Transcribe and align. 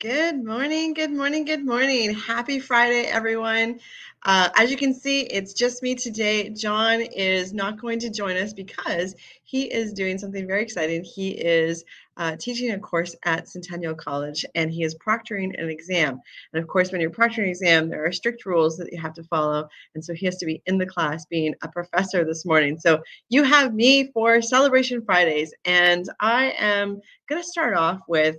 Good 0.00 0.42
morning, 0.42 0.94
good 0.94 1.12
morning, 1.12 1.44
good 1.44 1.62
morning. 1.62 2.14
Happy 2.14 2.58
Friday, 2.58 3.02
everyone. 3.02 3.80
Uh, 4.22 4.48
as 4.56 4.70
you 4.70 4.78
can 4.78 4.94
see, 4.94 5.24
it's 5.24 5.52
just 5.52 5.82
me 5.82 5.94
today. 5.94 6.48
John 6.48 7.02
is 7.02 7.52
not 7.52 7.78
going 7.78 7.98
to 7.98 8.08
join 8.08 8.38
us 8.38 8.54
because 8.54 9.14
he 9.44 9.64
is 9.64 9.92
doing 9.92 10.16
something 10.16 10.46
very 10.46 10.62
exciting. 10.62 11.04
He 11.04 11.32
is 11.32 11.84
uh, 12.16 12.36
teaching 12.36 12.70
a 12.70 12.78
course 12.78 13.14
at 13.26 13.46
Centennial 13.46 13.94
College 13.94 14.46
and 14.54 14.70
he 14.70 14.84
is 14.84 14.96
proctoring 14.96 15.52
an 15.60 15.68
exam. 15.68 16.18
And 16.54 16.62
of 16.62 16.66
course, 16.66 16.90
when 16.92 17.02
you're 17.02 17.10
proctoring 17.10 17.44
an 17.44 17.50
exam, 17.50 17.90
there 17.90 18.06
are 18.06 18.12
strict 18.12 18.46
rules 18.46 18.78
that 18.78 18.90
you 18.90 18.98
have 18.98 19.12
to 19.14 19.24
follow. 19.24 19.68
And 19.94 20.02
so 20.02 20.14
he 20.14 20.24
has 20.24 20.38
to 20.38 20.46
be 20.46 20.62
in 20.64 20.78
the 20.78 20.86
class 20.86 21.26
being 21.26 21.54
a 21.62 21.68
professor 21.68 22.24
this 22.24 22.46
morning. 22.46 22.78
So 22.78 23.02
you 23.28 23.42
have 23.42 23.74
me 23.74 24.10
for 24.12 24.40
Celebration 24.40 25.02
Fridays. 25.04 25.52
And 25.66 26.08
I 26.20 26.54
am 26.58 27.02
going 27.28 27.42
to 27.42 27.46
start 27.46 27.74
off 27.74 28.00
with 28.08 28.36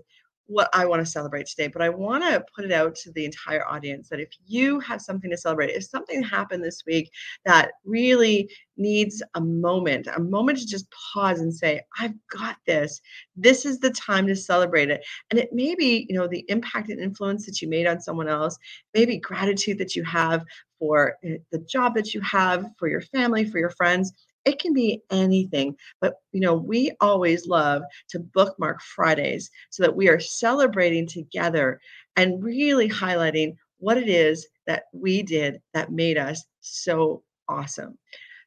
what 0.52 0.70
I 0.73 0.86
want 0.86 1.04
to 1.04 1.09
celebrate 1.09 1.47
today, 1.47 1.68
but 1.68 1.81
I 1.81 1.89
want 1.89 2.23
to 2.23 2.43
put 2.54 2.65
it 2.65 2.71
out 2.71 2.93
to 2.96 3.11
the 3.14 3.23
entire 3.25 3.65
audience 3.65 4.09
that 4.09 4.19
if 4.19 4.29
you 4.46 4.79
have 4.82 5.01
something 5.01 5.32
to 5.32 5.37
celebrate, 5.37 5.69
if 5.69 5.86
something 5.86 6.21
happened 6.21 6.64
this 6.64 6.83
week 6.86 7.09
that 7.46 7.71
really 7.86 8.50
needs 8.75 9.23
a 9.36 9.42
moment, 9.42 10.07
a 10.14 10.19
moment 10.19 10.57
to 10.59 10.68
just 10.68 10.87
pause 11.14 11.39
and 11.39 11.54
say, 11.54 11.82
I've 12.00 12.15
got 12.29 12.57
this. 12.68 13.00
This 13.36 13.65
is 13.65 13.79
the 13.79 13.92
time 13.92 14.28
to 14.28 14.36
celebrate 14.36 14.89
it. 14.89 15.06
And 15.29 15.39
it 15.39 15.54
may 15.54 15.73
be, 15.73 16.06
you 16.09 16.15
know, 16.15 16.28
the 16.28 16.45
impact 16.50 16.89
and 16.89 17.00
influence 17.00 17.45
that 17.45 17.61
you 17.61 17.70
made 17.70 17.87
on 17.87 18.01
someone 18.01 18.28
else, 18.28 18.57
maybe 18.93 19.18
gratitude 19.18 19.78
that 19.78 19.95
you 19.95 20.04
have 20.04 20.43
for 20.79 21.15
eh, 21.23 21.37
the 21.51 21.59
job 21.59 21.95
that 21.95 22.14
you 22.14 22.20
have, 22.21 22.65
for 22.78 22.89
your 22.89 23.01
family, 23.01 23.45
for 23.45 23.59
your 23.59 23.70
friends 23.70 24.11
it 24.45 24.59
can 24.59 24.73
be 24.73 25.01
anything, 25.11 25.75
but 26.00 26.15
you 26.31 26.39
know, 26.39 26.55
we 26.55 26.91
always 27.00 27.47
love 27.47 27.83
to 28.09 28.19
bookmark 28.19 28.81
Fridays 28.81 29.50
so 29.69 29.83
that 29.83 29.95
we 29.95 30.09
are 30.09 30.19
celebrating 30.19 31.07
together 31.07 31.79
and 32.16 32.44
really 32.44 32.89
highlighting 32.89 33.55
what 33.77 33.97
it 33.97 34.09
is 34.09 34.48
that 34.67 34.83
we 34.94 35.23
did 35.23 35.61
that 35.73 35.92
made 35.92 36.17
us 36.17 36.44
so 36.59 37.23
awesome. 37.48 37.98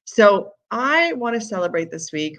So, 0.05 0.51
I 0.71 1.13
want 1.13 1.35
to 1.35 1.47
celebrate 1.47 1.93
this 1.93 2.11
week 2.13 2.37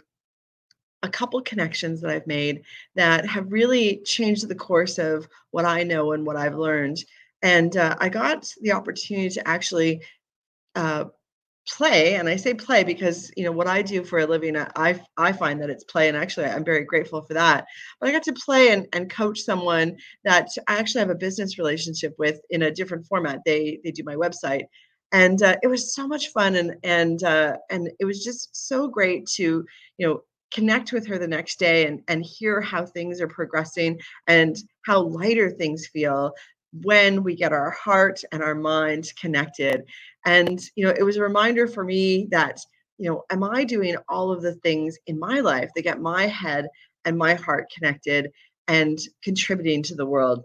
a 1.04 1.10
couple 1.10 1.40
connections 1.42 2.02
that 2.02 2.12
I've 2.12 2.28
made 2.28 2.64
that 2.96 3.26
have 3.26 3.52
really 3.52 4.02
changed 4.04 4.48
the 4.48 4.56
course 4.56 4.98
of 4.98 5.28
what 5.52 5.64
I 5.64 5.84
know 5.84 6.12
and 6.12 6.26
what 6.26 6.36
I've 6.36 6.58
learned. 6.58 6.98
And 7.42 7.78
uh, 7.78 7.96
I 8.00 8.10
got 8.10 8.52
the 8.62 8.72
opportunity 8.74 9.30
to 9.30 9.48
actually 9.48 10.02
uh, 10.74 11.06
play 11.68 12.16
and 12.16 12.30
i 12.30 12.36
say 12.36 12.54
play 12.54 12.84
because 12.84 13.32
you 13.36 13.44
know 13.44 13.52
what 13.52 13.68
i 13.68 13.82
do 13.82 14.04
for 14.04 14.20
a 14.20 14.26
living 14.26 14.56
i 14.56 15.00
i 15.18 15.32
find 15.32 15.62
that 15.62 15.70
it's 15.70 15.84
play 15.84 16.08
and 16.08 16.18
actually 16.18 16.46
i'm 16.46 16.64
very 16.64 16.84
grateful 16.84 17.22
for 17.22 17.34
that. 17.34 17.66
But 18.00 18.10
i 18.10 18.12
got 18.12 18.24
to 18.24 18.34
play 18.34 18.70
and, 18.70 18.88
and 18.94 19.10
coach 19.10 19.40
someone 19.40 19.98
that 20.24 20.50
i 20.68 20.78
actually 20.78 21.00
have 21.00 21.10
a 21.10 21.16
business 21.16 21.58
relationship 21.58 22.16
with 22.20 22.40
in 22.50 22.64
a 22.64 22.72
different 22.72 23.06
format. 23.08 23.40
They 23.46 23.80
they 23.84 23.92
do 23.92 24.04
my 24.04 24.16
website 24.16 24.66
and 25.12 25.42
uh, 25.44 25.56
it 25.64 25.68
was 25.68 25.94
so 25.94 26.08
much 26.08 26.30
fun 26.30 26.56
and 26.56 26.76
and 26.84 27.24
uh, 27.24 27.58
and 27.70 27.90
it 28.00 28.06
was 28.06 28.24
just 28.24 28.56
so 28.68 28.88
great 28.88 29.26
to 29.28 29.66
you 29.98 30.08
know 30.08 30.24
connect 30.52 30.94
with 30.94 31.06
her 31.08 31.18
the 31.18 31.28
next 31.28 31.60
day 31.60 31.86
and 31.86 32.02
and 32.08 32.24
hear 32.24 32.62
how 32.62 32.86
things 32.86 33.22
are 33.22 33.28
progressing 33.28 34.00
and 34.28 34.58
how 34.86 35.02
lighter 35.02 35.50
things 35.50 35.88
feel 35.88 36.32
when 36.82 37.24
we 37.24 37.36
get 37.36 37.54
our 37.54 37.72
heart 37.72 38.22
and 38.32 38.44
our 38.44 38.56
mind 38.56 39.12
connected. 39.20 39.84
And, 40.26 40.60
you 40.76 40.86
know, 40.86 40.94
it 40.98 41.04
was 41.04 41.18
a 41.18 41.22
reminder 41.22 41.68
for 41.68 41.84
me 41.84 42.28
that, 42.32 42.60
you 42.98 43.10
know, 43.10 43.24
am 43.30 43.44
I 43.44 43.64
doing 43.64 43.96
all 44.10 44.32
of 44.32 44.42
the 44.42 44.56
things 44.56 44.98
in 45.08 45.20
my 45.20 45.40
life 45.40 45.70
that 45.76 45.84
get 45.84 46.02
my 46.02 46.28
head 46.28 46.68
and 47.06 47.18
my 47.18 47.36
heart 47.36 47.72
connected 47.76 48.32
and 48.68 49.00
contributing 49.24 49.84
to 49.84 49.96
the 49.96 50.06
world? 50.06 50.44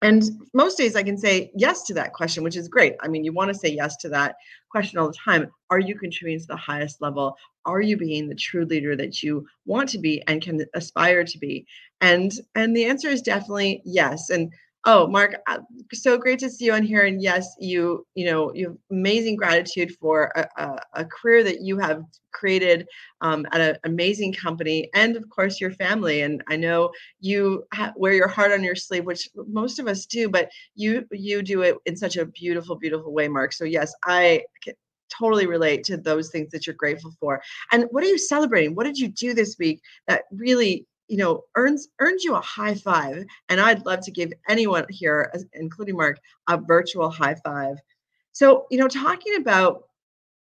And 0.00 0.24
most 0.52 0.76
days 0.76 0.96
I 0.96 1.04
can 1.04 1.16
say 1.16 1.52
yes 1.54 1.84
to 1.84 1.94
that 1.94 2.12
question, 2.12 2.42
which 2.42 2.56
is 2.56 2.66
great. 2.66 2.96
I 3.00 3.06
mean, 3.06 3.22
you 3.22 3.32
want 3.32 3.52
to 3.52 3.58
say 3.58 3.68
yes 3.68 3.96
to 3.98 4.08
that 4.08 4.34
question 4.68 4.98
all 4.98 5.06
the 5.06 5.16
time. 5.24 5.48
Are 5.70 5.78
you 5.78 5.96
contributing 5.96 6.40
to 6.40 6.46
the 6.48 6.56
highest 6.56 7.00
level? 7.00 7.36
Are 7.66 7.80
you 7.80 7.96
being 7.96 8.28
the 8.28 8.34
true 8.34 8.64
leader 8.64 8.96
that 8.96 9.22
you 9.22 9.46
want 9.64 9.88
to 9.90 9.98
be 9.98 10.20
and 10.26 10.42
can 10.42 10.64
aspire 10.74 11.22
to 11.24 11.38
be? 11.38 11.66
And 12.00 12.32
and 12.56 12.76
the 12.76 12.86
answer 12.86 13.08
is 13.08 13.22
definitely 13.22 13.80
yes. 13.84 14.28
And 14.28 14.52
Oh, 14.84 15.06
Mark, 15.06 15.36
uh, 15.46 15.58
so 15.92 16.18
great 16.18 16.40
to 16.40 16.50
see 16.50 16.64
you 16.64 16.72
on 16.72 16.82
here. 16.82 17.06
And 17.06 17.22
yes, 17.22 17.54
you, 17.60 18.04
you 18.16 18.26
know, 18.26 18.52
you 18.52 18.68
have 18.68 18.76
amazing 18.90 19.36
gratitude 19.36 19.94
for 19.94 20.32
a, 20.34 20.48
a, 20.60 20.78
a 20.94 21.04
career 21.04 21.44
that 21.44 21.60
you 21.60 21.78
have 21.78 22.02
created 22.32 22.88
um, 23.20 23.46
at 23.52 23.60
an 23.60 23.76
amazing 23.84 24.32
company, 24.32 24.90
and 24.94 25.14
of 25.14 25.28
course 25.30 25.60
your 25.60 25.70
family. 25.70 26.22
And 26.22 26.42
I 26.48 26.56
know 26.56 26.90
you 27.20 27.64
ha- 27.72 27.92
wear 27.94 28.12
your 28.12 28.26
heart 28.26 28.50
on 28.50 28.64
your 28.64 28.74
sleeve, 28.74 29.04
which 29.04 29.28
most 29.46 29.78
of 29.78 29.86
us 29.86 30.04
do, 30.04 30.28
but 30.28 30.50
you 30.74 31.06
you 31.12 31.42
do 31.42 31.62
it 31.62 31.76
in 31.86 31.96
such 31.96 32.16
a 32.16 32.26
beautiful, 32.26 32.74
beautiful 32.74 33.12
way, 33.12 33.28
Mark. 33.28 33.52
So 33.52 33.64
yes, 33.64 33.94
I 34.04 34.42
can 34.64 34.74
totally 35.16 35.46
relate 35.46 35.84
to 35.84 35.96
those 35.96 36.30
things 36.30 36.50
that 36.50 36.66
you're 36.66 36.74
grateful 36.74 37.12
for. 37.20 37.40
And 37.70 37.84
what 37.90 38.02
are 38.02 38.08
you 38.08 38.18
celebrating? 38.18 38.74
What 38.74 38.84
did 38.84 38.98
you 38.98 39.08
do 39.08 39.32
this 39.32 39.56
week 39.58 39.80
that 40.08 40.22
really 40.32 40.86
you 41.08 41.16
know 41.16 41.44
earns 41.56 41.88
earns 41.98 42.24
you 42.24 42.34
a 42.34 42.40
high 42.40 42.74
five 42.74 43.24
and 43.48 43.60
i'd 43.60 43.84
love 43.84 44.00
to 44.00 44.10
give 44.10 44.32
anyone 44.48 44.86
here 44.88 45.32
including 45.54 45.96
mark 45.96 46.18
a 46.48 46.56
virtual 46.56 47.10
high 47.10 47.36
five. 47.44 47.76
So 48.32 48.66
you 48.70 48.78
know 48.78 48.88
talking 48.88 49.36
about 49.36 49.84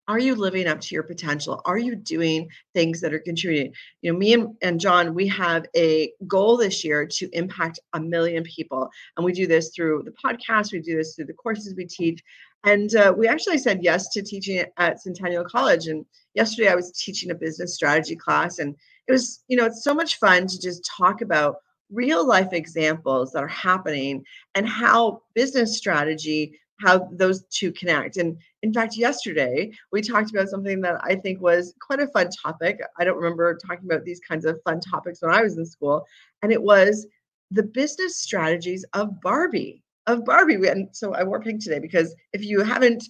are 0.09 0.19
you 0.19 0.35
living 0.35 0.67
up 0.67 0.81
to 0.81 0.95
your 0.97 1.05
potential? 1.05 1.63
Are 1.65 1.79
you 1.79 1.95
doing 1.95 2.49
things 2.75 3.01
that 3.01 3.15
are 3.15 3.21
contributing? 3.21 3.73
You 4.01 4.13
know 4.13 4.19
me 4.19 4.33
and, 4.35 4.55
and 4.63 4.81
john 4.81 5.15
we 5.15 5.27
have 5.29 5.67
a 5.77 6.13
goal 6.27 6.57
this 6.57 6.85
year 6.85 7.07
to 7.07 7.29
impact 7.33 7.81
a 7.93 8.01
million 8.01 8.43
people 8.45 8.91
and 9.17 9.25
we 9.25 9.33
do 9.33 9.47
this 9.47 9.71
through 9.75 10.05
the 10.05 10.13
podcast 10.13 10.73
we 10.73 10.81
do 10.81 10.97
this 10.97 11.15
through 11.15 11.27
the 11.27 11.33
courses 11.33 11.75
we 11.77 11.87
teach 11.87 12.23
and 12.65 12.95
uh, 12.95 13.13
we 13.17 13.27
actually 13.27 13.59
said 13.59 13.83
yes 13.83 14.09
to 14.11 14.23
teaching 14.23 14.65
at 14.77 15.01
centennial 15.01 15.45
college 15.45 15.87
and 15.87 16.05
yesterday 16.35 16.69
i 16.69 16.75
was 16.75 16.93
teaching 16.93 17.31
a 17.31 17.35
business 17.35 17.75
strategy 17.75 18.17
class 18.17 18.59
and 18.59 18.77
it 19.09 19.13
was, 19.13 19.43
you 19.49 19.57
know, 19.57 19.67
it's 19.67 19.85
so 19.85 19.95
much 19.95 20.19
fun 20.19 20.47
to 20.47 20.61
just 20.61 20.89
talk 20.97 21.21
about 21.21 21.57
real 21.91 22.27
life 22.27 22.53
examples 22.53 23.33
that 23.33 23.43
are 23.43 23.49
happening 23.49 24.25
and 24.55 24.67
how 24.67 25.23
business 25.35 25.77
strategy 25.77 26.59
how 26.83 27.09
those 27.13 27.45
two 27.45 27.71
connect. 27.73 28.17
And 28.17 28.37
in 28.63 28.73
fact 28.73 28.97
yesterday 28.97 29.71
we 29.93 30.03
talked 30.03 30.31
about 30.31 30.49
something 30.49 30.81
that 30.81 31.01
i 31.05 31.15
think 31.15 31.41
was 31.41 31.75
quite 31.81 32.01
a 32.01 32.09
fun 32.09 32.29
topic. 32.31 32.81
I 32.99 33.05
don't 33.05 33.17
remember 33.17 33.57
talking 33.57 33.85
about 33.85 34.05
these 34.05 34.21
kinds 34.21 34.45
of 34.45 34.61
fun 34.65 34.81
topics 34.81 35.23
when 35.23 35.33
i 35.33 35.43
was 35.43 35.57
in 35.57 35.67
school 35.67 36.05
and 36.43 36.53
it 36.53 36.63
was 36.63 37.07
the 37.51 37.63
business 37.63 38.17
strategies 38.17 38.85
of 38.95 39.21
barbie 39.21 39.83
of 40.07 40.25
barbie. 40.25 40.67
And 40.67 40.89
so 40.93 41.15
i 41.15 41.23
wore 41.23 41.41
pink 41.41 41.63
today 41.63 41.79
because 41.79 42.15
if 42.33 42.45
you 42.45 42.63
haven't 42.63 43.05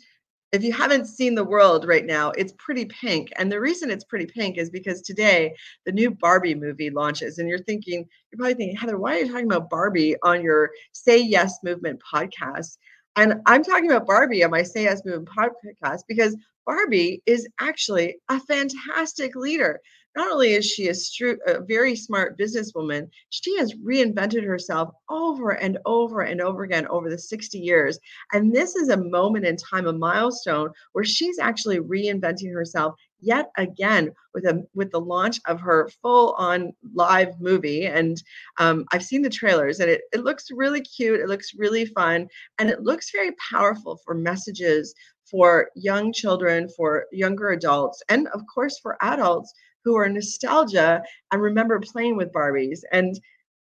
if 0.53 0.63
you 0.63 0.73
haven't 0.73 1.07
seen 1.07 1.35
the 1.35 1.45
world 1.45 1.87
right 1.89 2.05
now, 2.05 2.31
it's 2.33 2.53
pretty 2.59 2.85
pink. 2.85 3.33
And 3.37 3.51
the 3.51 3.61
reason 3.61 3.91
it's 3.91 4.05
pretty 4.05 4.27
pink 4.27 4.59
is 4.59 4.69
because 4.69 5.01
today 5.01 5.55
the 5.87 5.93
new 5.93 6.11
Barbie 6.11 6.55
movie 6.55 6.91
launches. 6.91 7.39
And 7.39 7.49
you're 7.49 7.59
thinking, 7.59 8.07
you're 8.31 8.39
probably 8.39 8.55
thinking, 8.55 8.77
Heather, 8.77 8.99
why 8.99 9.17
are 9.17 9.19
you 9.21 9.29
talking 9.29 9.47
about 9.47 9.71
Barbie 9.71 10.15
on 10.23 10.43
your 10.43 10.71
Say 10.93 11.19
Yes 11.19 11.59
Movement 11.65 12.01
podcast? 12.15 12.77
And 13.17 13.41
I'm 13.47 13.65
talking 13.65 13.91
about 13.91 14.07
Barbie 14.07 14.45
on 14.45 14.51
my 14.51 14.63
Say 14.63 14.85
Yes 14.85 15.03
Movement 15.07 15.31
podcast 15.37 16.03
because 16.07 16.37
Barbie 16.67 17.23
is 17.25 17.49
actually 17.59 18.17
a 18.29 18.39
fantastic 18.41 19.35
leader 19.35 19.81
not 20.17 20.31
only 20.31 20.53
is 20.53 20.67
she 20.67 20.89
a, 20.89 20.93
stru- 20.93 21.39
a 21.47 21.61
very 21.61 21.97
smart 21.97 22.39
businesswoman, 22.39 23.09
she 23.31 23.57
has 23.59 23.75
reinvented 23.75 24.45
herself 24.45 24.91
over 25.09 25.53
and 25.53 25.79
over 25.87 26.23
and 26.23 26.41
over 26.41 26.65
again 26.65 26.87
over 26.89 27.09
the 27.09 27.19
60 27.19 27.59
years. 27.59 27.99
And 28.33 28.55
this 28.55 28.77
is 28.77 28.89
a 28.89 28.97
moment 28.97 29.47
in 29.47 29.57
time, 29.57 29.87
a 29.87 29.93
milestone 29.93 30.71
where 30.93 31.05
she's 31.05 31.39
actually 31.39 31.79
reinventing 31.79 32.53
herself 32.53 32.95
yet 33.23 33.51
again 33.57 34.13
with 34.35 34.45
a 34.45 34.67
with 34.75 34.91
the 34.91 35.01
launch 35.01 35.39
of 35.47 35.61
her 35.61 35.89
full 36.03 36.33
on 36.33 36.73
live 36.93 37.41
movie 37.41 37.87
and 37.87 38.23
um, 38.59 38.85
i've 38.93 39.05
seen 39.05 39.23
the 39.23 39.31
trailers 39.31 39.79
and 39.79 39.89
it, 39.89 40.03
it 40.13 40.25
looks 40.25 40.51
really 40.51 40.81
cute 40.81 41.21
it 41.21 41.29
looks 41.29 41.55
really 41.55 41.87
fun 41.87 42.27
and 42.59 42.69
it 42.69 42.83
looks 42.83 43.13
very 43.13 43.31
powerful 43.51 43.97
for 44.05 44.15
messages 44.15 44.93
for 45.25 45.71
young 45.77 46.13
children 46.13 46.69
for 46.77 47.07
younger 47.13 47.51
adults 47.51 48.03
and 48.09 48.27
of 48.29 48.43
course 48.53 48.79
for 48.81 48.97
adults 49.01 49.55
who 49.85 49.97
are 49.97 50.09
nostalgia 50.09 51.03
and 51.31 51.43
remember 51.43 51.81
playing 51.81 52.17
with 52.17 52.33
Barbies. 52.33 52.81
And 52.93 53.19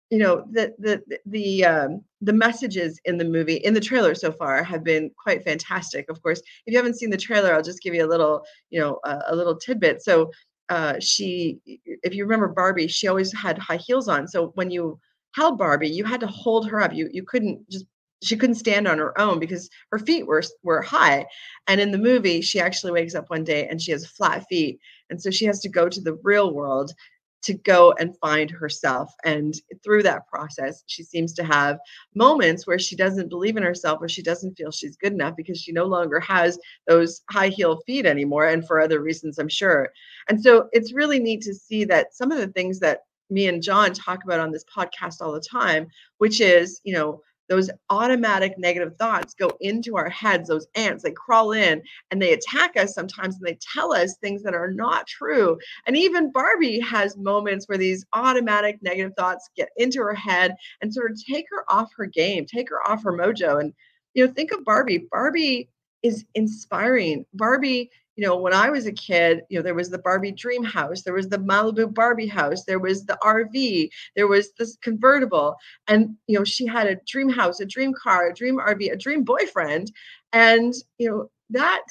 you 0.10 0.18
know 0.18 0.44
the 0.52 0.74
the 0.80 1.02
the 1.28 1.66
um, 1.66 2.04
the 2.22 2.34
messages 2.34 3.00
in 3.06 3.18
the 3.18 3.26
movie 3.26 3.58
in 3.58 3.74
the 3.74 3.80
trailer 3.80 4.16
so 4.16 4.32
far 4.32 4.64
have 4.64 4.84
been 4.84 5.12
quite 5.22 5.44
fantastic. 5.44 6.10
Of 6.10 6.22
course, 6.24 6.40
if 6.40 6.72
you 6.72 6.78
haven't 6.78 6.98
seen 6.98 7.12
the 7.12 7.18
trailer, 7.18 7.54
I'll 7.54 7.62
just 7.62 7.84
give 7.84 7.94
you 7.94 8.06
a 8.06 8.10
little 8.10 8.44
you 8.72 8.80
know 8.80 9.00
a, 9.04 9.20
a 9.28 9.36
little 9.36 9.56
tidbit. 9.56 10.02
So 10.02 10.32
uh, 10.70 11.00
she, 11.00 11.60
if 11.66 12.14
you 12.14 12.24
remember 12.24 12.48
Barbie, 12.48 12.88
she 12.88 13.08
always 13.08 13.34
had 13.34 13.58
high 13.58 13.78
heels 13.78 14.08
on. 14.08 14.28
So 14.28 14.48
when 14.56 14.70
you 14.72 15.00
held 15.36 15.58
Barbie, 15.58 15.90
you 15.90 16.04
had 16.04 16.20
to 16.22 16.28
hold 16.28 16.68
her 16.70 16.82
up. 16.82 16.94
You 16.94 17.10
you 17.12 17.24
couldn't 17.24 17.70
just 17.70 17.86
she 18.22 18.38
couldn't 18.38 18.56
stand 18.56 18.88
on 18.88 18.98
her 18.98 19.20
own 19.20 19.40
because 19.40 19.70
her 19.92 20.00
feet 20.00 20.28
were 20.28 20.44
were 20.64 20.82
high. 20.82 21.26
And 21.68 21.80
in 21.80 21.92
the 21.92 21.98
movie, 21.98 22.42
she 22.42 22.60
actually 22.60 22.92
wakes 22.92 23.16
up 23.16 23.30
one 23.30 23.44
day 23.44 23.68
and 23.68 23.82
she 23.82 23.92
has 23.92 24.06
flat 24.06 24.46
feet, 24.50 24.80
and 25.10 25.22
so 25.22 25.30
she 25.30 25.46
has 25.46 25.60
to 25.62 25.70
go 25.70 25.90
to 25.90 26.02
the 26.02 26.20
real 26.24 26.54
world 26.54 26.94
to 27.42 27.54
go 27.54 27.94
and 28.00 28.18
find 28.18 28.52
herself. 28.52 29.14
And 29.24 29.54
through 29.84 30.04
that 30.04 30.28
process, 30.28 30.84
she 30.88 31.04
seems 31.04 31.34
to 31.34 31.44
have 31.44 31.80
moments 32.14 32.68
where 32.68 32.80
she 32.80 32.96
doesn't 32.96 33.30
believe 33.30 33.56
in 33.56 33.64
herself 33.64 34.00
or 34.02 34.10
she 34.10 34.22
doesn't 34.22 34.56
feel 34.56 34.72
she's 34.72 34.98
good 34.98 35.14
enough 35.14 35.36
because 35.38 35.60
she 35.60 35.72
no 35.72 35.86
longer 35.86 36.20
has 36.20 36.60
those 36.88 37.22
high 37.30 37.48
heel 37.48 37.82
feet 37.86 38.06
anymore. 38.06 38.48
And 38.48 38.66
for 38.68 38.80
other 38.80 39.02
reasons, 39.02 39.40
I'm 39.40 39.50
sure. 39.50 39.90
And 40.28 40.42
so 40.42 40.68
it's 40.74 40.94
really 40.94 41.20
neat 41.20 41.42
to 41.44 41.54
see 41.54 41.86
that 41.86 42.14
some 42.14 42.32
of 42.32 42.40
the 42.40 42.48
things 42.48 42.80
that 42.80 43.04
me 43.30 43.48
and 43.48 43.64
John 43.64 43.94
talk 43.94 44.24
about 44.24 44.40
on 44.40 44.52
this 44.52 44.66
podcast 44.66 45.22
all 45.22 45.32
the 45.32 45.40
time, 45.40 45.88
which 46.18 46.42
is, 46.42 46.82
you 46.84 46.94
know, 46.94 47.22
those 47.50 47.70
automatic 47.90 48.58
negative 48.58 48.96
thoughts 48.98 49.34
go 49.34 49.52
into 49.60 49.98
our 49.98 50.10
heads 50.10 50.48
those 50.48 50.68
ants 50.76 51.04
they 51.04 51.12
crawl 51.12 51.52
in 51.52 51.82
and 52.12 52.22
they 52.22 52.34
attack 52.34 52.78
us 52.78 52.94
sometimes 52.94 53.36
and 53.36 53.46
they 53.46 53.58
tell 53.74 53.92
us 53.92 54.18
things 54.18 54.44
that 54.44 54.54
are 54.54 54.72
not 54.72 55.08
true. 55.08 55.58
And 55.86 55.98
even 55.98 56.32
barbie 56.32 56.80
has 56.80 57.18
moments 57.18 57.68
where 57.68 57.78
these 57.78 58.06
automatic 58.14 58.78
negative 58.82 59.14
thoughts 59.18 59.50
get 59.56 59.70
into 59.78 60.00
her 60.00 60.16
head 60.16 60.56
and 60.82 60.94
sort 60.94 61.12
of 61.12 61.18
take 61.30 61.46
her 61.50 61.64
off 61.70 61.92
her 61.98 62.06
game 62.06 62.46
take 62.46 62.70
her 62.70 62.88
off 62.88 63.04
her 63.04 63.14
mojo. 63.14 63.60
And 63.60 63.74
you 64.14 64.26
know 64.26 64.32
think 64.32 64.52
of 64.52 64.64
barbie. 64.64 65.08
Barbie 65.12 65.70
is 66.04 66.26
inspiring. 66.36 67.26
Barbie 67.34 67.92
you 68.16 68.26
know, 68.26 68.36
when 68.36 68.54
I 68.54 68.70
was 68.70 68.86
a 68.86 68.92
kid, 68.92 69.44
you 69.50 69.58
know, 69.58 69.64
there 69.64 69.76
was 69.76 69.90
the 69.90 70.00
Barbie 70.00 70.34
dream 70.34 70.64
house, 70.64 71.04
there 71.04 71.14
was 71.14 71.30
the 71.30 71.38
Malibu 71.38 71.94
Barbie 71.94 72.28
house, 72.28 72.66
there 72.66 72.80
was 72.80 73.06
the 73.06 73.18
RV, 73.24 73.90
there 74.16 74.28
was 74.28 74.52
this 74.58 74.78
convertible. 74.82 75.56
And, 75.88 76.18
you 76.28 76.38
know, 76.38 76.44
she 76.44 76.66
had 76.66 76.88
a 76.88 77.00
dream 77.08 77.30
house, 77.30 77.62
a 77.62 77.66
dream 77.66 77.94
car, 77.94 78.28
a 78.28 78.34
dream 78.34 78.58
RV, 78.58 78.92
a 78.92 78.98
dream 78.98 79.24
boyfriend. 79.24 79.92
And, 80.34 80.74
you 80.98 81.10
know, 81.10 81.32
that 81.52 81.84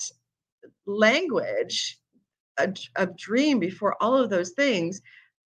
language 0.86 1.98
of 2.58 3.16
dream 3.16 3.58
before 3.58 3.96
all 4.02 4.16
of 4.16 4.30
those 4.30 4.50
things, 4.50 5.00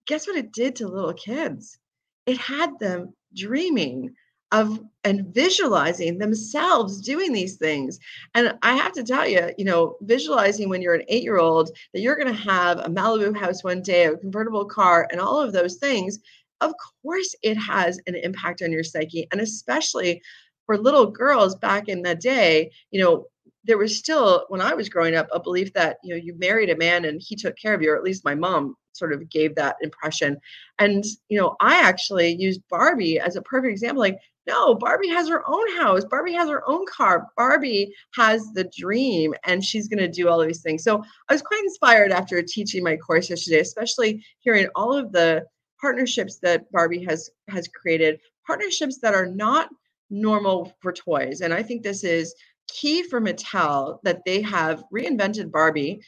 guess 0.06 0.26
what 0.26 0.36
it 0.36 0.52
did 0.52 0.74
to 0.76 0.88
little 0.88 1.14
kids? 1.14 1.78
It 2.26 2.38
had 2.38 2.78
them 2.80 3.14
dreaming 3.34 4.14
of 4.52 4.80
and 5.04 5.34
visualizing 5.34 6.18
themselves 6.18 7.00
doing 7.00 7.32
these 7.32 7.56
things. 7.56 7.98
And 8.34 8.56
I 8.62 8.76
have 8.76 8.92
to 8.92 9.02
tell 9.02 9.26
you, 9.26 9.50
you 9.58 9.64
know, 9.64 9.96
visualizing 10.02 10.68
when 10.68 10.80
you're 10.80 10.94
an 10.94 11.04
eight 11.08 11.24
year 11.24 11.38
old 11.38 11.70
that 11.92 12.00
you're 12.00 12.16
going 12.16 12.32
to 12.32 12.42
have 12.42 12.78
a 12.78 12.88
Malibu 12.88 13.36
house 13.36 13.64
one 13.64 13.82
day, 13.82 14.04
a 14.04 14.16
convertible 14.16 14.64
car, 14.64 15.08
and 15.10 15.20
all 15.20 15.40
of 15.40 15.52
those 15.52 15.76
things, 15.76 16.20
of 16.60 16.72
course, 17.02 17.34
it 17.42 17.56
has 17.56 17.98
an 18.06 18.14
impact 18.14 18.62
on 18.62 18.70
your 18.70 18.84
psyche. 18.84 19.26
And 19.32 19.40
especially 19.40 20.22
for 20.66 20.78
little 20.78 21.06
girls 21.06 21.56
back 21.56 21.88
in 21.88 22.02
the 22.02 22.14
day, 22.14 22.70
you 22.92 23.02
know, 23.02 23.26
there 23.64 23.78
was 23.78 23.96
still 23.96 24.44
when 24.48 24.60
I 24.60 24.74
was 24.74 24.88
growing 24.88 25.14
up 25.14 25.28
a 25.32 25.40
belief 25.40 25.72
that 25.74 25.98
you 26.02 26.10
know 26.14 26.20
you 26.20 26.34
married 26.38 26.70
a 26.70 26.76
man 26.76 27.04
and 27.04 27.20
he 27.24 27.36
took 27.36 27.56
care 27.56 27.74
of 27.74 27.82
you, 27.82 27.92
or 27.92 27.96
at 27.96 28.02
least 28.02 28.24
my 28.24 28.34
mom 28.34 28.76
sort 28.92 29.12
of 29.12 29.28
gave 29.30 29.54
that 29.54 29.76
impression. 29.80 30.36
And 30.78 31.04
you 31.28 31.38
know, 31.38 31.56
I 31.60 31.80
actually 31.80 32.34
used 32.34 32.60
Barbie 32.68 33.18
as 33.18 33.36
a 33.36 33.42
perfect 33.42 33.72
example. 33.72 34.00
Like 34.00 34.18
no, 34.46 34.74
Barbie 34.74 35.08
has 35.08 35.28
her 35.28 35.42
own 35.46 35.76
house. 35.76 36.04
Barbie 36.04 36.32
has 36.32 36.48
her 36.48 36.68
own 36.68 36.84
car. 36.86 37.28
Barbie 37.36 37.94
has 38.14 38.52
the 38.54 38.68
dream 38.76 39.34
and 39.44 39.64
she's 39.64 39.86
going 39.86 40.00
to 40.00 40.08
do 40.08 40.28
all 40.28 40.40
these 40.44 40.62
things. 40.62 40.82
So 40.82 41.02
I 41.28 41.32
was 41.32 41.42
quite 41.42 41.62
inspired 41.62 42.10
after 42.10 42.42
teaching 42.42 42.82
my 42.82 42.96
course 42.96 43.30
yesterday, 43.30 43.60
especially 43.60 44.24
hearing 44.40 44.68
all 44.74 44.92
of 44.96 45.12
the 45.12 45.44
partnerships 45.80 46.38
that 46.40 46.70
Barbie 46.72 47.04
has 47.04 47.30
has 47.48 47.68
created, 47.68 48.18
partnerships 48.46 48.98
that 48.98 49.14
are 49.14 49.26
not 49.26 49.68
normal 50.10 50.72
for 50.80 50.92
toys. 50.92 51.40
And 51.40 51.54
I 51.54 51.62
think 51.62 51.82
this 51.82 52.04
is 52.04 52.34
key 52.72 53.02
for 53.02 53.20
Mattel 53.20 53.98
that 54.02 54.24
they 54.24 54.42
have 54.42 54.84
reinvented 54.92 55.50
Barbie 55.50 56.02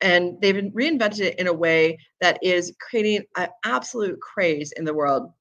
and 0.00 0.40
they've 0.40 0.54
reinvented 0.54 1.20
it 1.20 1.38
in 1.38 1.46
a 1.46 1.52
way 1.52 1.98
that 2.20 2.38
is 2.42 2.74
creating 2.80 3.24
an 3.36 3.48
absolute 3.64 4.20
craze 4.20 4.72
in 4.72 4.84
the 4.84 4.94
world 4.94 5.32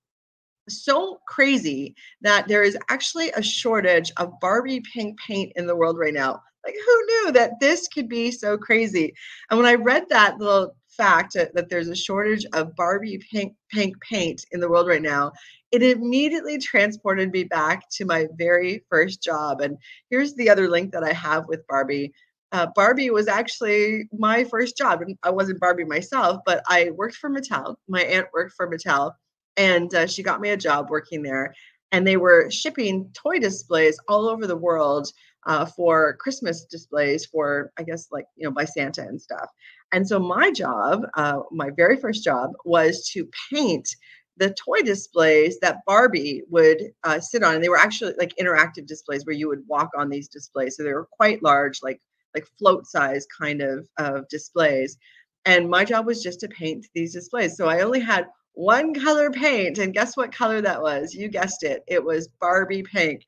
so 0.70 1.20
crazy 1.28 1.96
that 2.22 2.48
there 2.48 2.64
is 2.64 2.78
actually 2.90 3.32
a 3.32 3.42
shortage 3.42 4.12
of 4.18 4.40
Barbie 4.40 4.82
pink 4.82 5.20
paint 5.20 5.52
in 5.56 5.68
the 5.68 5.76
world 5.76 5.98
right 5.98 6.14
now. 6.14 6.42
Like, 6.66 6.76
who 6.76 7.06
knew 7.06 7.32
that 7.34 7.60
this 7.60 7.88
could 7.88 8.10
be 8.10 8.32
so 8.32 8.58
crazy? 8.58 9.14
And 9.50 9.60
when 9.60 9.68
I 9.68 9.76
read 9.76 10.06
that 10.10 10.40
little 10.40 10.76
fact 10.98 11.34
that, 11.34 11.70
there's 11.70 11.90
a 11.90 11.96
shortage 11.96 12.46
of 12.54 12.76
Barbie 12.76 13.20
pink 13.32 13.54
pink 13.72 13.96
paint 14.02 14.46
in 14.52 14.60
the 14.60 14.70
world 14.70 14.88
right 14.88 15.02
now, 15.02 15.32
it 15.72 15.84
immediately 15.84 16.58
transported 16.58 17.32
me 17.32 17.44
back 17.44 17.90
to 17.92 18.06
my 18.06 18.28
very 18.38 18.84
first 18.90 19.22
job. 19.22 19.62
And 19.62 19.78
here's 20.10 20.34
the 20.36 20.50
other 20.50 20.70
link 20.70 20.92
that 20.92 21.04
I 21.04 21.14
have 21.14 21.48
with 21.48 21.68
Barbie. 21.68 22.14
Uh, 22.52 22.68
Barbie 22.76 23.10
was 23.10 23.28
actually 23.28 24.08
my 24.18 24.44
first 24.46 24.78
job. 24.78 25.02
And 25.02 25.18
I 25.24 25.30
wasn't 25.32 25.60
Barbie 25.60 25.84
myself, 25.84 26.40
but 26.46 26.64
I 26.68 26.92
worked 26.92 27.16
for 27.16 27.30
Mattel. 27.30 27.76
My 27.88 28.02
aunt 28.04 28.28
worked 28.34 28.54
for 28.56 28.70
Mattel 28.70 29.12
and 29.58 29.94
uh, 29.94 30.08
she 30.08 30.24
got 30.24 30.42
me 30.42 30.50
a 30.50 30.58
job 30.58 30.90
working 30.90 31.22
there. 31.22 31.54
And 31.92 32.06
they 32.06 32.18
were 32.18 32.50
shipping 32.52 33.10
toy 33.14 33.40
displays 33.40 33.98
all 34.08 34.28
over 34.28 34.48
the 34.48 34.58
world 34.58 35.12
uh, 35.46 35.66
for 35.66 36.16
Christmas 36.18 36.66
displays 36.66 37.26
for, 37.26 37.72
I 37.78 37.84
guess, 37.84 38.08
like, 38.12 38.26
you 38.36 38.46
know, 38.46 38.52
by 38.52 38.66
Santa 38.66 39.02
and 39.02 39.22
stuff. 39.22 39.50
And 39.92 40.08
so 40.08 40.20
my 40.20 40.52
job, 40.52 41.04
uh, 41.16 41.40
my 41.52 41.70
very 41.76 41.98
first 41.98 42.24
job, 42.24 42.52
was 42.66 43.08
to 43.14 43.30
paint 43.52 43.88
the 44.38 44.54
toy 44.54 44.82
displays 44.84 45.60
that 45.62 45.80
Barbie 45.86 46.44
would 46.50 46.82
uh, 47.04 47.20
sit 47.20 47.44
on. 47.44 47.56
And 47.56 47.64
they 47.64 47.70
were 47.70 47.78
actually 47.78 48.14
like 48.20 48.34
interactive 48.40 48.86
displays 48.86 49.26
where 49.26 49.36
you 49.36 49.48
would 49.48 49.64
walk 49.68 49.92
on 49.98 50.10
these 50.10 50.28
displays. 50.28 50.76
So 50.76 50.84
they 50.84 50.94
were 50.94 51.08
quite 51.12 51.44
large, 51.44 51.80
like 51.82 52.02
like 52.34 52.46
float 52.60 52.86
size 52.86 53.26
kind 53.40 53.62
of 53.62 53.88
of 53.98 54.28
displays. 54.28 54.98
And 55.46 55.70
my 55.70 55.86
job 55.86 56.06
was 56.06 56.22
just 56.22 56.40
to 56.42 56.48
paint 56.48 56.88
these 56.94 57.14
displays. 57.14 57.56
So 57.56 57.68
I 57.68 57.82
only 57.82 58.00
had 58.00 58.28
one 58.54 58.94
color 58.94 59.32
paint. 59.32 59.78
And 59.78 59.94
guess 59.94 60.18
what 60.18 60.34
color 60.34 60.60
that 60.62 60.82
was? 60.82 61.14
You 61.14 61.30
guessed 61.30 61.64
it. 61.64 61.84
It 61.88 62.04
was 62.04 62.28
Barbie 62.42 62.84
pink. 62.84 63.22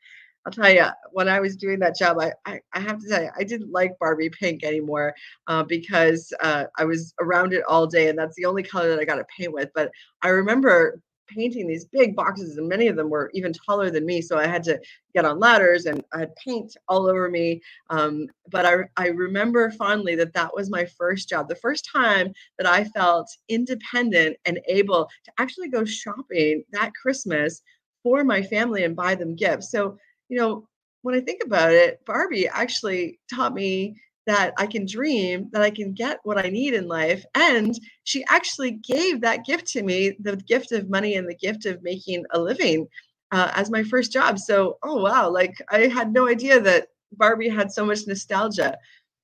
I'll 0.47 0.53
tell 0.53 0.71
you, 0.71 0.85
when 1.11 1.27
I 1.27 1.41
was 1.41 1.57
doing 1.57 1.77
that 1.79 1.97
job, 1.97 2.19
I, 2.21 2.31
I, 2.45 2.61
I 2.73 2.79
have 2.79 3.01
to 3.01 3.09
tell 3.09 3.21
you, 3.21 3.29
I 3.37 3.43
didn't 3.43 3.69
like 3.69 3.99
Barbie 3.99 4.29
pink 4.29 4.63
anymore 4.63 5.13
uh, 5.47 5.63
because 5.63 6.31
uh, 6.41 6.63
I 6.77 6.85
was 6.85 7.13
around 7.19 7.51
it 7.51 7.65
all 7.67 7.85
day, 7.85 8.07
and 8.07 8.17
that's 8.17 8.37
the 8.37 8.45
only 8.45 8.63
color 8.63 8.87
that 8.87 8.99
I 8.99 9.03
got 9.03 9.15
to 9.15 9.25
paint 9.37 9.51
with. 9.51 9.69
But 9.75 9.91
I 10.21 10.29
remember 10.29 11.01
painting 11.27 11.67
these 11.67 11.83
big 11.83 12.15
boxes, 12.15 12.55
and 12.55 12.69
many 12.69 12.87
of 12.87 12.95
them 12.95 13.09
were 13.09 13.29
even 13.33 13.51
taller 13.51 13.91
than 13.91 14.05
me. 14.05 14.21
So 14.21 14.37
I 14.37 14.47
had 14.47 14.63
to 14.63 14.79
get 15.13 15.25
on 15.25 15.37
ladders 15.37 15.85
and 15.85 16.01
I 16.13 16.19
had 16.19 16.35
paint 16.37 16.77
all 16.87 17.09
over 17.09 17.29
me. 17.29 17.61
Um, 17.89 18.27
but 18.49 18.65
I, 18.65 18.75
I 18.95 19.07
remember 19.07 19.69
fondly 19.71 20.15
that 20.15 20.31
that 20.31 20.55
was 20.55 20.69
my 20.69 20.85
first 20.85 21.27
job, 21.27 21.49
the 21.49 21.55
first 21.55 21.89
time 21.93 22.31
that 22.57 22.65
I 22.65 22.85
felt 22.85 23.27
independent 23.49 24.37
and 24.45 24.61
able 24.69 25.09
to 25.25 25.31
actually 25.39 25.67
go 25.67 25.83
shopping 25.83 26.63
that 26.71 26.93
Christmas 26.93 27.61
for 28.01 28.23
my 28.23 28.41
family 28.41 28.85
and 28.85 28.95
buy 28.95 29.15
them 29.15 29.35
gifts. 29.35 29.69
So, 29.69 29.97
you 30.29 30.37
know, 30.37 30.67
when 31.01 31.15
I 31.15 31.21
think 31.21 31.41
about 31.45 31.71
it, 31.71 32.03
Barbie 32.05 32.47
actually 32.47 33.19
taught 33.33 33.53
me 33.53 33.95
that 34.25 34.53
I 34.57 34.67
can 34.67 34.85
dream, 34.85 35.49
that 35.53 35.61
I 35.61 35.69
can 35.69 35.93
get 35.93 36.19
what 36.23 36.37
I 36.37 36.49
need 36.49 36.73
in 36.73 36.87
life. 36.87 37.23
And 37.33 37.73
she 38.03 38.25
actually 38.27 38.71
gave 38.71 39.21
that 39.21 39.45
gift 39.45 39.67
to 39.67 39.83
me 39.83 40.17
the 40.19 40.35
gift 40.35 40.73
of 40.73 40.89
money 40.89 41.15
and 41.15 41.27
the 41.27 41.35
gift 41.35 41.65
of 41.65 41.81
making 41.81 42.25
a 42.31 42.39
living 42.39 42.87
uh, 43.31 43.51
as 43.55 43.71
my 43.71 43.83
first 43.83 44.11
job. 44.11 44.37
So, 44.37 44.77
oh, 44.83 45.01
wow, 45.01 45.29
like 45.29 45.55
I 45.69 45.87
had 45.87 46.11
no 46.11 46.27
idea 46.27 46.59
that 46.59 46.89
Barbie 47.13 47.49
had 47.49 47.71
so 47.71 47.85
much 47.85 48.05
nostalgia. 48.05 48.77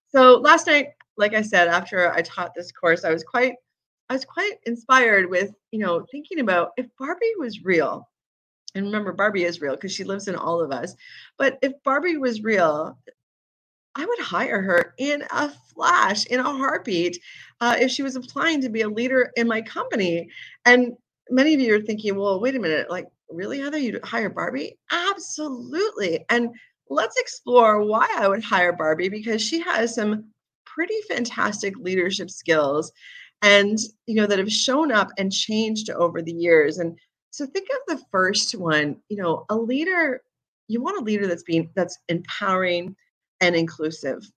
So 0.10 0.38
last 0.38 0.68
night, 0.68 0.90
like 1.18 1.34
I 1.34 1.42
said, 1.42 1.68
after 1.68 2.12
I 2.12 2.22
taught 2.22 2.56
this 2.56 2.72
course, 2.72 3.04
I 3.04 3.12
was 3.12 3.24
quite 3.24 3.56
I 4.10 4.14
was 4.14 4.26
quite 4.26 4.54
inspired 4.66 5.30
with, 5.30 5.52
you 5.72 5.80
know, 5.80 6.06
thinking 6.12 6.40
about 6.40 6.72
if 6.78 6.88
Barbie 7.00 7.34
was 7.40 7.64
real, 7.64 8.08
and 8.76 8.86
remember, 8.86 9.14
Barbie 9.14 9.44
is 9.44 9.62
real 9.62 9.76
because 9.76 9.92
she 9.92 10.04
lives 10.04 10.28
in 10.28 10.36
all 10.36 10.62
of 10.62 10.72
us. 10.72 10.96
But 11.38 11.60
if 11.62 11.74
Barbie 11.84 12.18
was 12.18 12.44
real, 12.44 12.98
I 13.96 14.06
would 14.06 14.20
hire 14.20 14.62
her 14.62 14.94
in 14.98 15.24
a 15.32 15.50
flash, 15.74 16.26
in 16.26 16.40
a 16.40 16.44
heartbeat, 16.44 17.20
uh, 17.62 17.76
if 17.80 17.92
she 17.92 18.02
was 18.02 18.16
applying 18.16 18.62
to 18.62 18.70
be 18.70 18.82
a 18.82 18.90
leader 18.90 19.32
in 19.36 19.48
my 19.48 19.62
company. 19.62 20.30
And 20.66 20.94
many 21.30 21.54
of 21.54 21.60
you 21.60 21.76
are 21.76 21.82
thinking, 21.82 22.16
well, 22.16 22.40
wait 22.40 22.56
a 22.56 22.60
minute, 22.60 22.90
like, 22.90 23.08
really, 23.30 23.60
Heather, 23.60 23.78
you'd 23.78 24.04
hire 24.04 24.30
Barbie? 24.30 24.78
Absolutely. 24.92 26.26
And 26.30 26.50
let's 26.90 27.18
explore 27.18 27.86
why 27.86 28.08
I 28.18 28.28
would 28.28 28.44
hire 28.44 28.74
Barbie 28.74 29.10
because 29.10 29.42
she 29.42 29.60
has 29.62 29.94
some 29.96 30.26
pretty 30.66 31.00
fantastic 31.08 31.78
leadership 31.78 32.32
skills 32.32 32.92
and 33.44 33.78
you 34.08 34.16
know 34.16 34.26
that 34.26 34.40
have 34.40 34.52
shown 34.52 34.92
up 34.92 35.10
and 35.18 35.32
changed 35.32 35.90
over 35.92 36.22
the 36.22 36.32
years 36.32 36.80
and 36.80 36.98
so 37.34 37.46
think 37.46 37.68
of 37.70 37.98
the 37.98 38.06
first 38.12 38.54
one 38.56 38.96
you 39.10 39.18
know 39.18 39.46
a 39.50 39.56
leader 39.56 40.22
you 40.68 40.82
want 40.82 41.00
a 41.00 41.04
leader 41.04 41.28
that's 41.28 41.44
being 41.44 41.70
that's 41.76 42.00
empowering 42.10 42.96
and 43.42 43.56
inclusive. 43.56 44.30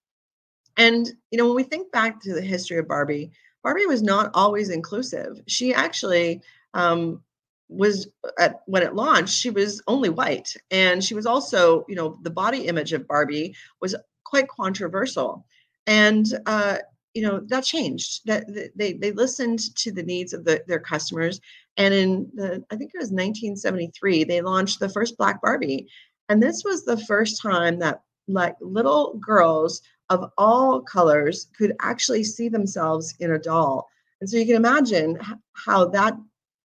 And, 0.76 1.10
you 1.30 1.38
know, 1.38 1.46
when 1.46 1.56
we 1.56 1.62
think 1.62 1.90
back 1.92 2.20
to 2.22 2.34
the 2.34 2.42
history 2.42 2.78
of 2.78 2.88
Barbie, 2.88 3.30
Barbie 3.62 3.86
was 3.86 4.02
not 4.02 4.30
always 4.34 4.68
inclusive. 4.68 5.40
She 5.46 5.72
actually 5.72 6.42
um, 6.74 7.22
was 7.68 8.08
at 8.38 8.60
when 8.66 8.82
it 8.82 8.94
launched, 8.94 9.34
she 9.34 9.50
was 9.50 9.82
only 9.86 10.10
white. 10.10 10.54
And 10.70 11.02
she 11.02 11.14
was 11.14 11.24
also, 11.24 11.84
you 11.88 11.94
know, 11.94 12.18
the 12.22 12.30
body 12.30 12.66
image 12.66 12.92
of 12.92 13.08
Barbie 13.08 13.54
was 13.80 13.94
quite 14.24 14.48
controversial. 14.48 15.46
And, 15.86 16.26
uh, 16.46 16.78
you 17.16 17.23
know 17.23 17.40
that 17.46 17.64
changed 17.64 18.20
that 18.26 18.44
they 18.76 18.92
they 18.92 19.11
listened 19.11 19.75
to 19.76 19.90
the 19.90 20.02
needs 20.02 20.35
of 20.35 20.44
the, 20.44 20.62
their 20.68 20.78
customers. 20.78 21.40
And 21.78 21.94
in 21.94 22.30
the 22.35 22.62
i 22.70 22.76
think 22.76 22.92
it 22.94 22.99
was 22.99 23.11
1973 23.11 24.25
they 24.25 24.42
launched 24.42 24.78
the 24.78 24.90
first 24.90 25.16
black 25.16 25.40
barbie. 25.40 25.88
And 26.28 26.42
this 26.42 26.62
was 26.62 26.85
the 26.85 26.99
first 26.99 27.40
time 27.40 27.78
that 27.78 28.02
like 28.28 28.56
little 28.61 29.18
girls 29.18 29.80
of 30.11 30.30
all 30.37 30.82
colors 30.82 31.49
could 31.56 31.73
actually 31.80 32.23
see 32.23 32.49
themselves 32.50 33.14
in 33.18 33.32
a 33.32 33.38
doll. 33.38 33.88
And 34.20 34.28
so 34.28 34.37
you 34.37 34.46
can 34.46 34.56
imagine 34.56 35.18
how 35.54 35.87
that 35.87 36.18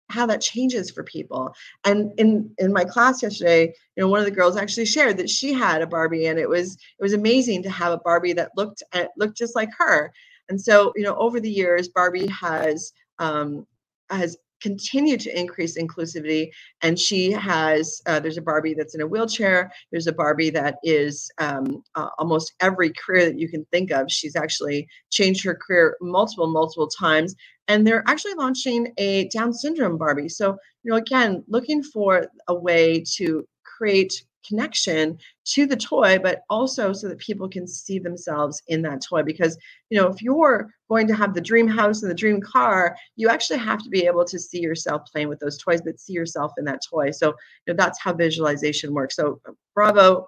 how 0.10 0.26
that 0.26 0.42
changes 0.42 0.90
for 0.90 1.04
people. 1.04 1.54
And 1.86 2.12
in 2.18 2.52
in 2.58 2.74
my 2.74 2.84
class 2.84 3.22
yesterday, 3.22 3.74
you 3.96 4.04
know, 4.04 4.08
one 4.10 4.20
of 4.20 4.26
the 4.26 4.32
girls 4.32 4.58
actually 4.58 4.86
shared 4.86 5.18
that 5.18 5.30
she 5.30 5.54
had 5.54 5.82
a 5.82 5.88
Barbie, 5.88 6.28
and 6.28 6.40
it 6.40 6.50
was 6.50 6.76
it 6.76 7.04
was 7.04 7.14
amazing 7.14 7.64
to 7.64 7.70
have 7.70 7.94
a 7.94 8.00
Barbie 8.00 8.34
that 8.34 8.52
looked 8.58 8.84
at, 8.94 9.10
looked 9.18 9.38
just 9.38 9.56
like 9.56 9.70
her. 9.78 10.12
And 10.50 10.60
so, 10.60 10.92
you 10.96 11.04
know, 11.04 11.16
over 11.16 11.40
the 11.40 11.52
years, 11.52 11.90
Barbie 11.90 12.28
has 12.28 12.92
um, 13.20 13.68
has 14.10 14.38
continue 14.62 15.18
to 15.18 15.40
increase 15.40 15.78
inclusivity. 15.78 16.50
And 16.82 17.00
she 17.00 17.32
has, 17.32 18.02
uh, 18.06 18.20
there's 18.20 18.38
a 18.38 18.42
Barbie 18.42 18.74
that's 18.74 18.96
in 18.96 19.02
a 19.02 19.08
wheelchair. 19.08 19.72
There's 19.92 20.08
a 20.08 20.14
Barbie 20.14 20.50
that 20.52 20.76
is 20.84 21.32
um, 21.40 21.84
uh, 21.96 22.10
almost 22.18 22.54
every 22.60 22.92
career 22.92 23.26
that 23.26 23.40
you 23.40 23.50
can 23.50 23.66
think 23.72 23.92
of. 23.92 24.12
She's 24.12 24.36
actually 24.36 24.88
changed 25.12 25.44
her 25.46 25.56
career 25.56 25.98
multiple, 26.02 26.48
multiple 26.48 26.88
times. 26.88 27.36
And 27.70 27.88
they're 27.88 28.04
actually 28.08 28.34
launching 28.34 28.92
a 28.98 29.30
Down 29.30 29.54
syndrome 29.54 29.98
Barbie. 29.98 30.28
So, 30.28 30.58
you 30.84 30.92
know, 30.92 30.98
again, 30.98 31.44
looking 31.48 31.82
for 31.84 32.26
a 32.48 32.54
way 32.54 33.04
to 33.16 33.48
create 33.64 34.24
connection 34.48 35.18
to 35.44 35.66
the 35.66 35.76
toy 35.76 36.18
but 36.18 36.42
also 36.50 36.94
so 36.94 37.08
that 37.08 37.20
people 37.20 37.48
can 37.48 37.68
see 37.68 38.00
themselves 38.00 38.62
in 38.68 38.82
that 38.82 39.02
toy. 39.02 39.22
Because 39.22 39.58
you 39.90 40.00
know 40.00 40.08
if 40.08 40.22
you're 40.22 40.70
going 40.90 41.08
to 41.08 41.14
have 41.14 41.34
the 41.34 41.42
dream 41.42 41.68
house 41.68 42.02
and 42.02 42.10
the 42.10 42.16
dream 42.16 42.42
car 42.42 42.96
you 43.16 43.30
actually 43.30 43.60
have 43.60 43.84
to 43.84 43.90
be 43.90 44.06
able 44.06 44.26
to 44.26 44.40
see 44.40 44.60
yourself 44.60 45.02
playing 45.12 45.28
with 45.28 45.40
those 45.40 45.58
toys 45.58 45.82
but 45.84 46.00
see 46.00 46.14
yourself 46.14 46.54
in 46.58 46.66
that 46.66 46.82
toy. 46.90 47.12
So 47.12 47.28
you 47.30 47.74
know 47.74 47.74
that's 47.76 48.00
how 48.00 48.14
visualization 48.14 48.94
works. 48.94 49.16
So 49.16 49.42
bravo 49.76 50.28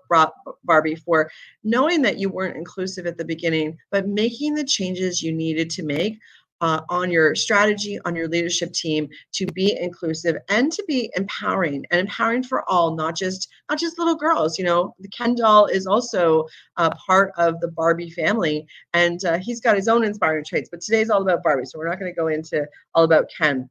barbie 0.63 0.95
for 0.95 1.31
knowing 1.63 2.01
that 2.01 2.17
you 2.19 2.29
weren't 2.29 2.57
inclusive 2.57 3.05
at 3.05 3.17
the 3.17 3.25
beginning 3.25 3.77
but 3.91 4.07
making 4.07 4.55
the 4.55 4.63
changes 4.63 5.24
you 5.24 5.31
needed 5.33 5.69
to 5.71 5.83
make 5.83 6.19
uh, 6.62 6.82
on 6.89 7.12
your 7.12 7.36
strategy, 7.36 8.00
on 8.06 8.15
your 8.15 8.27
leadership 8.27 8.72
team 8.72 9.10
to 9.34 9.46
be 9.48 9.77
inclusive 9.77 10.38
and 10.48 10.72
to 10.72 10.84
be 10.88 11.12
empowering 11.15 11.86
and 11.91 12.00
empowering 12.00 12.44
for 12.44 12.70
all, 12.70 12.96
not 12.96 13.18
just 13.18 13.50
not 13.70 13.80
just 13.80 13.98
little 13.98 14.15
girls. 14.15 14.58
You 14.58 14.65
know, 14.65 14.96
the 15.00 15.10
Ken 15.10 15.36
doll 15.36 15.65
is 15.65 15.88
also 15.88 16.46
a 16.77 16.91
part 16.91 17.34
of 17.38 17.60
the 17.60 17.68
Barbie 17.70 18.12
family, 18.12 18.65
and 18.94 19.24
uh, 19.25 19.39
he's 19.39 19.60
got 19.60 19.75
his 19.75 19.88
own 19.88 20.03
inspiring 20.03 20.46
traits. 20.46 20.70
But 20.72 20.82
today's 20.82 21.10
all 21.10 21.22
about 21.22 21.44
Barbie, 21.44 21.65
so 21.65 21.80
we're 21.80 21.89
not 21.89 22.00
going 22.00 22.12
to 22.12 22.20
go 22.20 22.27
into 22.27 22.65
all 22.94 23.03
about 23.03 23.30
Ken. 23.36 23.70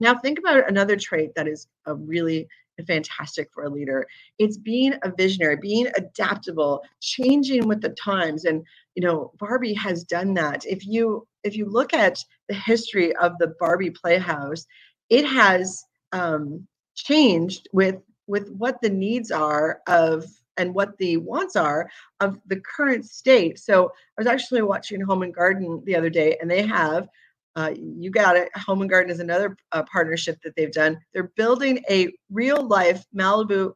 Now, 0.00 0.18
think 0.18 0.38
about 0.38 0.68
another 0.68 0.96
trait 0.96 1.34
that 1.36 1.46
is 1.46 1.68
a 1.86 1.94
really 1.94 2.48
fantastic 2.82 3.48
for 3.52 3.64
a 3.64 3.70
leader. 3.70 4.06
It's 4.38 4.56
being 4.56 4.94
a 5.02 5.12
visionary, 5.16 5.56
being 5.56 5.86
adaptable, 5.96 6.82
changing 7.00 7.68
with 7.68 7.80
the 7.80 7.90
times. 7.90 8.44
And 8.44 8.64
you 8.94 9.02
know, 9.02 9.32
Barbie 9.38 9.74
has 9.74 10.04
done 10.04 10.34
that. 10.34 10.64
If 10.66 10.86
you 10.86 11.26
if 11.44 11.56
you 11.56 11.66
look 11.66 11.94
at 11.94 12.18
the 12.48 12.54
history 12.54 13.14
of 13.16 13.38
the 13.38 13.54
Barbie 13.60 13.90
Playhouse, 13.90 14.66
it 15.10 15.26
has 15.26 15.84
um, 16.12 16.66
changed 16.94 17.68
with 17.72 17.96
with 18.26 18.50
what 18.50 18.80
the 18.80 18.90
needs 18.90 19.30
are 19.30 19.80
of 19.86 20.24
and 20.56 20.74
what 20.74 20.96
the 20.98 21.16
wants 21.18 21.56
are 21.56 21.90
of 22.20 22.38
the 22.46 22.60
current 22.60 23.04
state. 23.04 23.58
So 23.58 23.86
I 23.86 24.20
was 24.20 24.26
actually 24.26 24.62
watching 24.62 25.00
Home 25.00 25.22
and 25.22 25.34
Garden 25.34 25.82
the 25.84 25.96
other 25.96 26.10
day, 26.10 26.36
and 26.40 26.50
they 26.50 26.62
have 26.62 27.08
uh, 27.56 27.72
you 27.76 28.10
got 28.10 28.36
it. 28.36 28.48
Home 28.56 28.80
and 28.80 28.90
Garden 28.90 29.12
is 29.12 29.20
another 29.20 29.56
uh, 29.72 29.84
partnership 29.90 30.38
that 30.44 30.54
they've 30.56 30.72
done. 30.72 30.98
They're 31.12 31.32
building 31.36 31.82
a 31.88 32.12
real 32.30 32.66
life 32.66 33.04
Malibu 33.16 33.74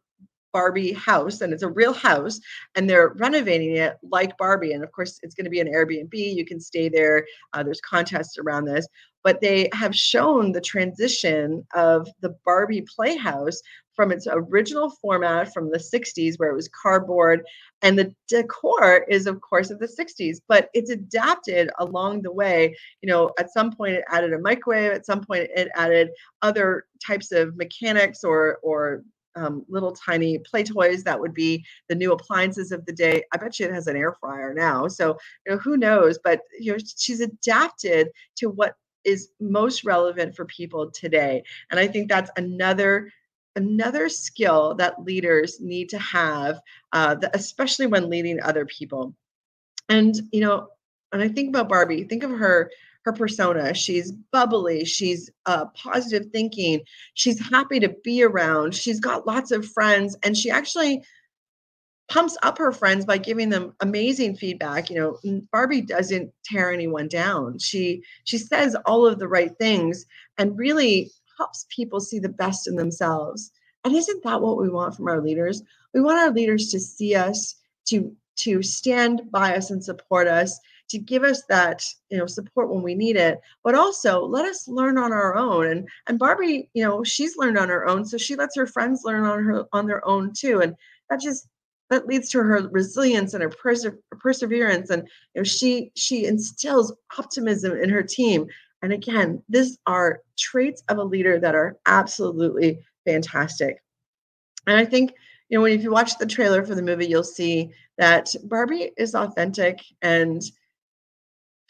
Barbie 0.53 0.93
house, 0.93 1.41
and 1.41 1.53
it's 1.53 1.63
a 1.63 1.69
real 1.69 1.93
house, 1.93 2.41
and 2.75 2.89
they're 2.89 3.15
renovating 3.17 3.77
it 3.77 3.97
like 4.03 4.37
Barbie. 4.39 4.73
And 4.73 4.85
of 4.85 4.93
course, 4.93 5.19
it's 5.23 5.35
going 5.35 5.45
to 5.45 5.51
be 5.51 5.61
an 5.61 5.73
Airbnb. 5.73 6.13
You 6.13 6.45
can 6.45 6.61
stay 6.61 6.89
there. 6.89 7.27
Uh, 7.53 7.63
there's 7.63 7.81
contests 7.81 8.39
around 8.39 8.65
this, 8.65 8.87
but 9.25 9.41
they 9.41 9.69
have 9.73 9.95
shown 9.95 10.53
the 10.53 10.61
transition 10.61 11.67
of 11.75 12.09
the 12.21 12.37
Barbie 12.45 12.85
Playhouse 12.95 13.61
from 13.99 14.13
its 14.13 14.29
original 14.31 14.91
format 15.03 15.53
from 15.53 15.73
the 15.73 15.79
60s 15.79 16.35
where 16.37 16.51
it 16.51 16.55
was 16.55 16.69
cardboard 16.69 17.43
and 17.83 17.99
the 17.99 18.15
decor 18.29 19.05
is 19.09 19.27
of 19.27 19.41
course 19.41 19.71
of 19.71 19.81
the 19.81 19.89
60s 19.89 20.39
but 20.47 20.69
it's 20.73 20.89
adapted 20.89 21.69
along 21.81 22.23
the 22.23 22.31
way 22.31 22.77
you 23.03 23.09
know 23.09 23.33
at 23.41 23.53
some 23.53 23.73
point 23.73 23.95
it 23.95 24.05
added 24.09 24.33
a 24.33 24.39
microwave 24.39 24.93
at 24.93 25.05
some 25.05 25.25
point 25.25 25.51
it 25.53 25.69
added 25.75 26.11
other 26.43 26.85
types 27.05 27.33
of 27.33 27.57
mechanics 27.57 28.23
or 28.23 28.59
or 28.63 29.03
um, 29.39 29.65
little 29.69 29.93
tiny 29.93 30.39
play 30.39 30.65
toys 30.65 31.05
that 31.05 31.21
would 31.21 31.35
be 31.35 31.65
the 31.89 31.95
new 31.95 32.13
appliances 32.13 32.73
of 32.73 32.85
the 32.87 32.93
day. 32.93 33.23
I 33.33 33.37
bet 33.37 33.59
you 33.59 33.67
it 33.67 33.73
has 33.73 33.87
an 33.87 33.97
air 33.97 34.13
fryer 34.21 34.53
now. 34.55 34.89
So, 34.89 35.17
you 35.47 35.53
know, 35.53 35.59
who 35.59 35.77
knows? 35.77 36.19
But 36.23 36.41
you 36.59 36.73
know, 36.73 36.79
she's 36.97 37.21
adapted 37.21 38.09
to 38.37 38.51
what 38.51 38.75
is 39.05 39.31
most 39.41 39.85
relevant 39.85 40.35
for 40.35 40.45
people 40.45 40.91
today. 40.91 41.43
And 41.71 41.79
I 41.79 41.87
think 41.87 42.09
that's 42.09 42.31
another 42.37 43.11
another 43.57 44.09
skill 44.09 44.75
that 44.77 45.03
leaders 45.03 45.61
need 45.61 45.89
to 45.89 45.99
have, 45.99 46.61
uh, 46.93 47.17
especially 47.35 47.87
when 47.87 48.09
leading 48.09 48.41
other 48.41 48.65
people. 48.67 49.15
And 49.89 50.15
you 50.33 50.41
know, 50.41 50.69
when 51.11 51.23
I 51.23 51.29
think 51.29 51.49
about 51.49 51.69
Barbie, 51.69 52.05
think 52.05 52.23
of 52.23 52.31
her 52.31 52.71
her 53.05 53.13
persona. 53.13 53.75
She's 53.75 54.13
bubbly, 54.13 54.85
she's 54.85 55.31
uh, 55.47 55.67
positive 55.75 56.27
thinking, 56.33 56.81
she's 57.15 57.41
happy 57.51 57.81
to 57.81 57.89
be 58.05 58.23
around, 58.23 58.75
she's 58.75 59.01
got 59.01 59.27
lots 59.27 59.51
of 59.51 59.67
friends, 59.67 60.17
and 60.23 60.37
she 60.37 60.51
actually 60.51 61.03
pumps 62.09 62.37
up 62.43 62.59
her 62.59 62.73
friends 62.73 63.05
by 63.05 63.19
giving 63.19 63.51
them 63.51 63.75
amazing 63.81 64.35
feedback 64.35 64.89
you 64.89 64.97
know 64.97 65.19
barbie 65.53 65.83
doesn't 65.83 66.33
tear 66.43 66.73
anyone 66.73 67.07
down 67.07 67.59
she 67.59 68.03
she 68.25 68.39
says 68.39 68.75
all 68.87 69.07
of 69.07 69.19
the 69.19 69.29
right 69.29 69.53
things 69.59 70.07
and 70.39 70.59
really 70.59 71.11
helps 71.37 71.67
people 71.69 72.01
see 72.01 72.19
the 72.19 72.29
best 72.29 72.67
in 72.67 72.77
themselves 72.77 73.53
and 73.85 73.95
isn't 73.95 74.25
that 74.25 74.41
what 74.41 74.57
we 74.57 74.71
want 74.71 74.95
from 74.97 75.07
our 75.07 75.21
leaders 75.21 75.63
we 75.93 76.01
want 76.01 76.19
our 76.19 76.31
leaders 76.31 76.71
to 76.71 76.81
see 76.81 77.15
us 77.15 77.57
to 77.85 78.15
to 78.37 78.63
stand 78.63 79.23
by 79.31 79.55
us 79.55 79.71
and 79.71 79.85
support 79.85 80.27
us 80.27 80.59
to 80.89 80.99
give 80.99 81.23
us 81.23 81.43
that 81.49 81.85
you 82.11 82.19
know 82.19 82.27
support 82.27 82.71
when 82.71 82.83
we 82.83 82.95
need 82.95 83.17
it 83.17 83.41
but 83.65 83.75
also 83.75 84.25
let 84.25 84.45
us 84.45 84.69
learn 84.69 84.99
on 84.99 85.13
our 85.13 85.37
own 85.37 85.67
and 85.67 85.89
and 86.07 86.19
barbie 86.19 86.69
you 86.75 86.83
know 86.83 87.05
she's 87.05 87.37
learned 87.37 87.59
on 87.59 87.69
her 87.69 87.87
own 87.87 88.05
so 88.05 88.17
she 88.17 88.35
lets 88.37 88.57
her 88.57 88.67
friends 88.67 89.03
learn 89.05 89.25
on 89.25 89.43
her 89.43 89.65
on 89.73 89.87
their 89.87 90.07
own 90.07 90.33
too 90.33 90.61
and 90.61 90.75
that 91.11 91.21
just 91.21 91.49
that 91.91 92.07
leads 92.07 92.29
to 92.29 92.39
her 92.39 92.69
resilience 92.71 93.35
and 93.35 93.43
her 93.43 93.49
perse- 93.49 93.87
perseverance 94.11 94.91
and 94.91 95.03
you 95.35 95.41
know 95.41 95.45
she 95.45 95.91
she 95.95 96.27
instills 96.27 96.93
optimism 97.19 97.73
in 97.73 97.89
her 97.89 98.03
team 98.03 98.47
and 98.83 98.93
again 98.93 99.43
these 99.49 99.79
are 99.87 100.21
traits 100.39 100.83
of 100.89 100.99
a 100.99 101.05
leader 101.05 101.39
that 101.39 101.55
are 101.55 101.77
absolutely 101.87 102.79
fantastic. 103.05 103.83
And 104.67 104.77
i 104.77 104.85
think 104.85 105.13
you 105.49 105.57
know 105.57 105.63
when 105.63 105.73
if 105.73 105.83
you 105.83 105.91
watch 105.91 106.19
the 106.19 106.27
trailer 106.27 106.65
for 106.65 106.75
the 106.75 106.83
movie 106.83 107.07
you'll 107.07 107.25
see 107.25 107.71
that 107.97 108.35
barbie 108.45 108.93
is 108.97 109.15
authentic 109.15 109.81
and 110.03 110.43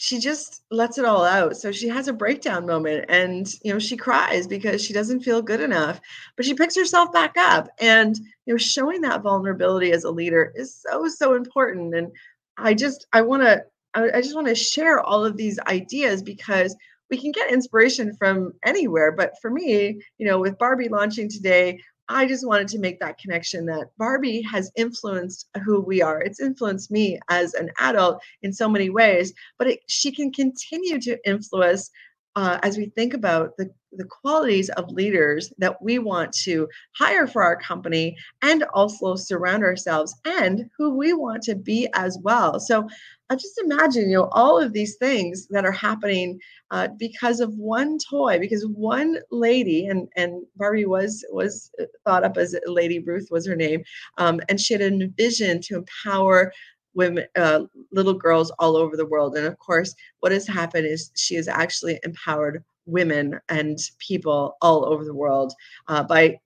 she 0.00 0.20
just 0.20 0.62
lets 0.70 0.96
it 0.96 1.04
all 1.04 1.24
out. 1.24 1.56
So 1.56 1.72
she 1.72 1.88
has 1.88 2.06
a 2.06 2.12
breakdown 2.12 2.64
moment 2.66 3.06
and 3.08 3.52
you 3.64 3.72
know 3.72 3.80
she 3.80 3.96
cries 3.96 4.46
because 4.46 4.82
she 4.82 4.92
doesn't 4.92 5.24
feel 5.24 5.42
good 5.42 5.60
enough, 5.60 6.00
but 6.36 6.46
she 6.46 6.54
picks 6.54 6.76
herself 6.76 7.12
back 7.12 7.36
up. 7.36 7.68
And 7.80 8.16
you 8.46 8.54
know 8.54 8.58
showing 8.58 9.00
that 9.02 9.22
vulnerability 9.22 9.90
as 9.92 10.04
a 10.04 10.10
leader 10.10 10.52
is 10.54 10.74
so 10.74 11.08
so 11.08 11.34
important. 11.34 11.94
And 11.96 12.12
I 12.56 12.74
just 12.74 13.06
I 13.12 13.22
want 13.22 13.42
to 13.42 13.64
I 13.94 14.20
just 14.20 14.36
want 14.36 14.46
to 14.46 14.54
share 14.54 15.00
all 15.00 15.24
of 15.24 15.36
these 15.36 15.58
ideas 15.66 16.22
because 16.22 16.76
we 17.10 17.20
can 17.20 17.32
get 17.32 17.52
inspiration 17.52 18.14
from 18.16 18.52
anywhere. 18.64 19.10
But 19.10 19.32
for 19.42 19.50
me, 19.50 20.00
you 20.18 20.26
know, 20.28 20.38
with 20.38 20.58
Barbie 20.58 20.88
launching 20.88 21.28
today, 21.28 21.80
I 22.08 22.26
just 22.26 22.46
wanted 22.46 22.68
to 22.68 22.78
make 22.78 23.00
that 23.00 23.18
connection 23.18 23.66
that 23.66 23.90
Barbie 23.98 24.42
has 24.42 24.72
influenced 24.76 25.48
who 25.64 25.80
we 25.80 26.00
are. 26.00 26.20
It's 26.22 26.40
influenced 26.40 26.90
me 26.90 27.18
as 27.28 27.54
an 27.54 27.70
adult 27.78 28.22
in 28.42 28.52
so 28.52 28.68
many 28.68 28.88
ways, 28.90 29.32
but 29.58 29.68
it, 29.68 29.80
she 29.88 30.10
can 30.10 30.32
continue 30.32 31.00
to 31.00 31.18
influence 31.28 31.90
uh, 32.36 32.58
as 32.62 32.78
we 32.78 32.86
think 32.96 33.14
about 33.14 33.56
the, 33.58 33.70
the 33.92 34.04
qualities 34.04 34.68
of 34.70 34.90
leaders 34.90 35.52
that 35.58 35.80
we 35.82 35.98
want 35.98 36.32
to 36.32 36.68
hire 36.96 37.26
for 37.26 37.42
our 37.42 37.56
company 37.56 38.16
and 38.42 38.64
also 38.74 39.16
surround 39.16 39.62
ourselves 39.64 40.14
and 40.24 40.68
who 40.76 40.96
we 40.96 41.12
want 41.12 41.42
to 41.42 41.54
be 41.54 41.88
as 41.94 42.18
well. 42.22 42.60
So 42.60 42.88
I 43.30 43.34
just 43.34 43.60
imagine, 43.62 44.08
you 44.08 44.16
know, 44.16 44.28
all 44.32 44.58
of 44.58 44.72
these 44.72 44.96
things 44.96 45.46
that 45.48 45.66
are 45.66 45.72
happening 45.72 46.40
uh, 46.70 46.88
because 46.98 47.40
of 47.40 47.54
one 47.54 47.98
toy, 47.98 48.38
because 48.38 48.66
one 48.66 49.18
lady, 49.30 49.86
and 49.86 50.08
and 50.16 50.44
Barbie 50.56 50.86
was 50.86 51.24
was 51.30 51.70
thought 52.04 52.24
up 52.24 52.36
as 52.38 52.56
Lady 52.66 53.00
Ruth 53.00 53.28
was 53.30 53.46
her 53.46 53.56
name, 53.56 53.82
um, 54.16 54.40
and 54.48 54.60
she 54.60 54.74
had 54.74 54.82
a 54.82 55.08
vision 55.16 55.60
to 55.62 55.76
empower 55.76 56.52
women, 56.94 57.26
uh, 57.36 57.64
little 57.92 58.14
girls 58.14 58.50
all 58.58 58.76
over 58.76 58.96
the 58.96 59.06
world. 59.06 59.36
And 59.36 59.46
of 59.46 59.58
course, 59.58 59.94
what 60.20 60.32
has 60.32 60.46
happened 60.46 60.86
is 60.86 61.10
she 61.14 61.34
has 61.34 61.48
actually 61.48 61.98
empowered 62.02 62.64
women 62.88 63.38
and 63.48 63.78
people 63.98 64.56
all 64.62 64.84
over 64.84 65.04
the 65.04 65.14
world 65.14 65.52
uh, 65.88 66.02
by 66.02 66.38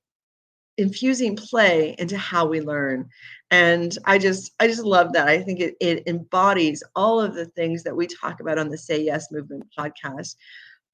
infusing 0.79 1.37
play 1.37 1.95
into 1.99 2.17
how 2.17 2.47
we 2.47 2.61
learn. 2.61 3.09
And 3.51 3.97
i 4.07 4.19
just 4.19 4.53
i 4.61 4.67
just 4.67 4.83
love 4.85 5.13
that. 5.13 5.29
I 5.29 5.43
think 5.43 5.61
it, 5.61 5.77
it 5.81 6.07
embodies 6.07 6.83
all 6.97 7.21
of 7.21 7.35
the 7.35 7.47
things 7.47 7.83
that 7.85 7.97
we 7.97 8.07
talk 8.07 8.41
about 8.41 8.59
on 8.59 8.69
the 8.69 8.79
say 8.79 9.03
yes 9.03 9.31
movement 9.31 9.65
podcast. 9.79 10.37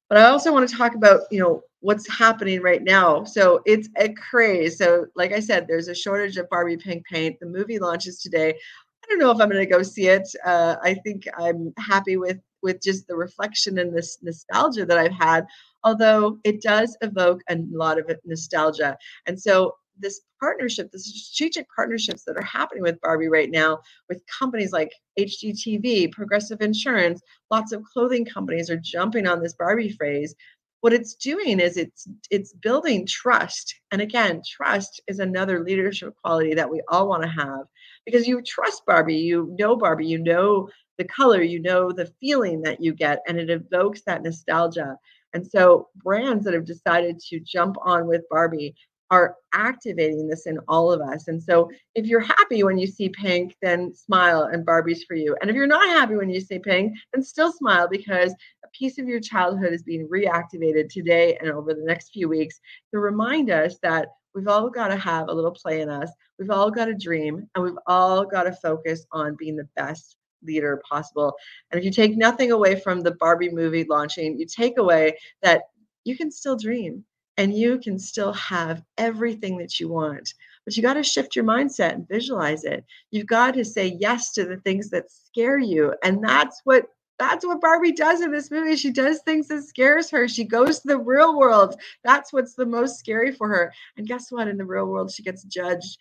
But 0.08 0.18
i 0.18 0.24
also 0.24 0.52
want 0.52 0.68
to 0.68 0.76
talk 0.76 0.94
about 0.94 1.20
you 1.30 1.40
know 1.40 1.62
what's 1.80 2.08
happening 2.08 2.60
right 2.60 2.82
now. 2.82 3.24
So 3.24 3.62
it's 3.66 3.88
a 3.96 4.12
craze 4.14 4.78
so 4.78 5.06
like 5.14 5.32
i 5.32 5.40
said 5.40 5.66
there's 5.66 5.88
a 5.88 5.94
shortage 5.94 6.36
of 6.36 6.48
barbie 6.50 6.76
pink 6.76 7.06
paint. 7.06 7.38
The 7.40 7.46
movie 7.46 7.78
launches 7.78 8.20
today. 8.20 8.50
I 8.50 9.06
don't 9.08 9.20
know 9.20 9.30
if 9.30 9.40
i'm 9.40 9.48
going 9.48 9.64
to 9.64 9.72
go 9.72 9.82
see 9.82 10.08
it. 10.08 10.28
Uh, 10.44 10.76
i 10.82 10.94
think 10.94 11.28
i'm 11.38 11.72
happy 11.78 12.16
with 12.16 12.38
with 12.62 12.82
just 12.82 13.06
the 13.06 13.16
reflection 13.16 13.78
and 13.78 13.96
this 13.96 14.18
nostalgia 14.22 14.84
that 14.84 14.98
i've 14.98 15.12
had 15.12 15.46
although 15.84 16.38
it 16.44 16.60
does 16.60 16.96
evoke 17.02 17.40
a 17.48 17.56
lot 17.70 17.98
of 17.98 18.10
nostalgia. 18.24 18.96
And 19.26 19.40
so 19.40 19.74
this 19.98 20.20
partnership, 20.40 20.90
the 20.92 20.98
strategic 20.98 21.66
partnerships 21.74 22.24
that 22.24 22.36
are 22.36 22.42
happening 22.42 22.82
with 22.82 23.00
Barbie 23.00 23.28
right 23.28 23.50
now, 23.50 23.80
with 24.08 24.22
companies 24.38 24.72
like 24.72 24.92
HGTV, 25.18 26.12
Progressive 26.12 26.60
Insurance, 26.60 27.20
lots 27.50 27.72
of 27.72 27.82
clothing 27.82 28.24
companies 28.24 28.70
are 28.70 28.80
jumping 28.82 29.26
on 29.26 29.42
this 29.42 29.54
Barbie 29.54 29.90
phrase. 29.90 30.34
What 30.80 30.92
it's 30.92 31.14
doing 31.14 31.58
is 31.58 31.76
it's 31.76 32.06
it's 32.30 32.52
building 32.52 33.04
trust. 33.04 33.74
And 33.90 34.00
again, 34.00 34.42
trust 34.48 35.00
is 35.08 35.18
another 35.18 35.64
leadership 35.64 36.14
quality 36.22 36.54
that 36.54 36.70
we 36.70 36.80
all 36.88 37.08
want 37.08 37.24
to 37.24 37.28
have 37.28 37.62
because 38.06 38.28
you 38.28 38.40
trust 38.42 38.86
Barbie, 38.86 39.16
you 39.16 39.52
know 39.58 39.74
Barbie, 39.74 40.06
you 40.06 40.18
know 40.18 40.68
the 40.98 41.04
color, 41.04 41.42
you 41.42 41.60
know 41.60 41.92
the 41.92 42.12
feeling 42.20 42.60
that 42.62 42.82
you 42.82 42.92
get, 42.92 43.22
and 43.26 43.38
it 43.38 43.50
evokes 43.50 44.02
that 44.02 44.22
nostalgia. 44.22 44.96
And 45.32 45.46
so 45.46 45.88
brands 45.96 46.44
that 46.44 46.54
have 46.54 46.64
decided 46.64 47.20
to 47.28 47.40
jump 47.40 47.76
on 47.82 48.06
with 48.06 48.28
Barbie 48.30 48.74
are 49.10 49.36
activating 49.54 50.28
this 50.28 50.46
in 50.46 50.58
all 50.68 50.92
of 50.92 51.00
us. 51.00 51.28
And 51.28 51.42
so 51.42 51.70
if 51.94 52.06
you're 52.06 52.20
happy 52.20 52.62
when 52.62 52.76
you 52.76 52.86
see 52.86 53.08
pink, 53.08 53.56
then 53.62 53.94
smile 53.94 54.50
and 54.52 54.66
Barbie's 54.66 55.04
for 55.04 55.14
you. 55.14 55.34
And 55.40 55.48
if 55.48 55.56
you're 55.56 55.66
not 55.66 55.88
happy 55.88 56.16
when 56.16 56.28
you 56.28 56.40
see 56.40 56.58
pink, 56.58 56.94
then 57.12 57.22
still 57.22 57.50
smile 57.50 57.88
because 57.88 58.32
a 58.64 58.68
piece 58.72 58.98
of 58.98 59.08
your 59.08 59.20
childhood 59.20 59.72
is 59.72 59.82
being 59.82 60.06
reactivated 60.08 60.90
today 60.90 61.38
and 61.38 61.50
over 61.50 61.72
the 61.72 61.84
next 61.84 62.10
few 62.12 62.28
weeks 62.28 62.60
to 62.92 63.00
remind 63.00 63.50
us 63.50 63.78
that 63.82 64.08
we've 64.34 64.48
all 64.48 64.68
got 64.68 64.88
to 64.88 64.96
have 64.96 65.28
a 65.28 65.34
little 65.34 65.52
play 65.52 65.80
in 65.80 65.88
us. 65.88 66.10
We've 66.38 66.50
all 66.50 66.70
got 66.70 66.88
a 66.88 66.94
dream 66.94 67.48
and 67.54 67.64
we've 67.64 67.78
all 67.86 68.26
got 68.26 68.42
to 68.42 68.52
focus 68.52 69.06
on 69.10 69.36
being 69.38 69.56
the 69.56 69.68
best 69.74 70.17
leader 70.42 70.82
possible. 70.88 71.34
And 71.70 71.78
if 71.78 71.84
you 71.84 71.90
take 71.90 72.16
nothing 72.16 72.52
away 72.52 72.78
from 72.80 73.00
the 73.00 73.12
Barbie 73.12 73.50
movie 73.50 73.84
launching, 73.84 74.38
you 74.38 74.46
take 74.46 74.78
away 74.78 75.18
that 75.42 75.62
you 76.04 76.16
can 76.16 76.30
still 76.30 76.56
dream 76.56 77.04
and 77.36 77.54
you 77.54 77.78
can 77.78 77.98
still 77.98 78.32
have 78.32 78.82
everything 78.98 79.56
that 79.58 79.78
you 79.78 79.88
want. 79.88 80.34
But 80.64 80.76
you 80.76 80.82
got 80.82 80.94
to 80.94 81.02
shift 81.02 81.36
your 81.36 81.44
mindset 81.44 81.94
and 81.94 82.08
visualize 82.08 82.64
it. 82.64 82.84
You've 83.10 83.26
got 83.26 83.54
to 83.54 83.64
say 83.64 83.96
yes 84.00 84.32
to 84.32 84.44
the 84.44 84.58
things 84.58 84.90
that 84.90 85.10
scare 85.10 85.58
you. 85.58 85.94
And 86.02 86.22
that's 86.22 86.60
what 86.64 86.86
that's 87.18 87.44
what 87.44 87.60
Barbie 87.60 87.92
does 87.92 88.20
in 88.20 88.30
this 88.30 88.50
movie. 88.50 88.76
She 88.76 88.92
does 88.92 89.20
things 89.20 89.48
that 89.48 89.64
scares 89.64 90.08
her. 90.10 90.28
She 90.28 90.44
goes 90.44 90.80
to 90.80 90.88
the 90.88 90.98
real 90.98 91.36
world. 91.36 91.74
That's 92.04 92.32
what's 92.32 92.54
the 92.54 92.66
most 92.66 92.98
scary 92.98 93.32
for 93.32 93.48
her. 93.48 93.72
And 93.96 94.06
guess 94.06 94.30
what? 94.30 94.46
In 94.46 94.56
the 94.56 94.64
real 94.64 94.86
world, 94.86 95.10
she 95.10 95.24
gets 95.24 95.42
judged 95.42 95.98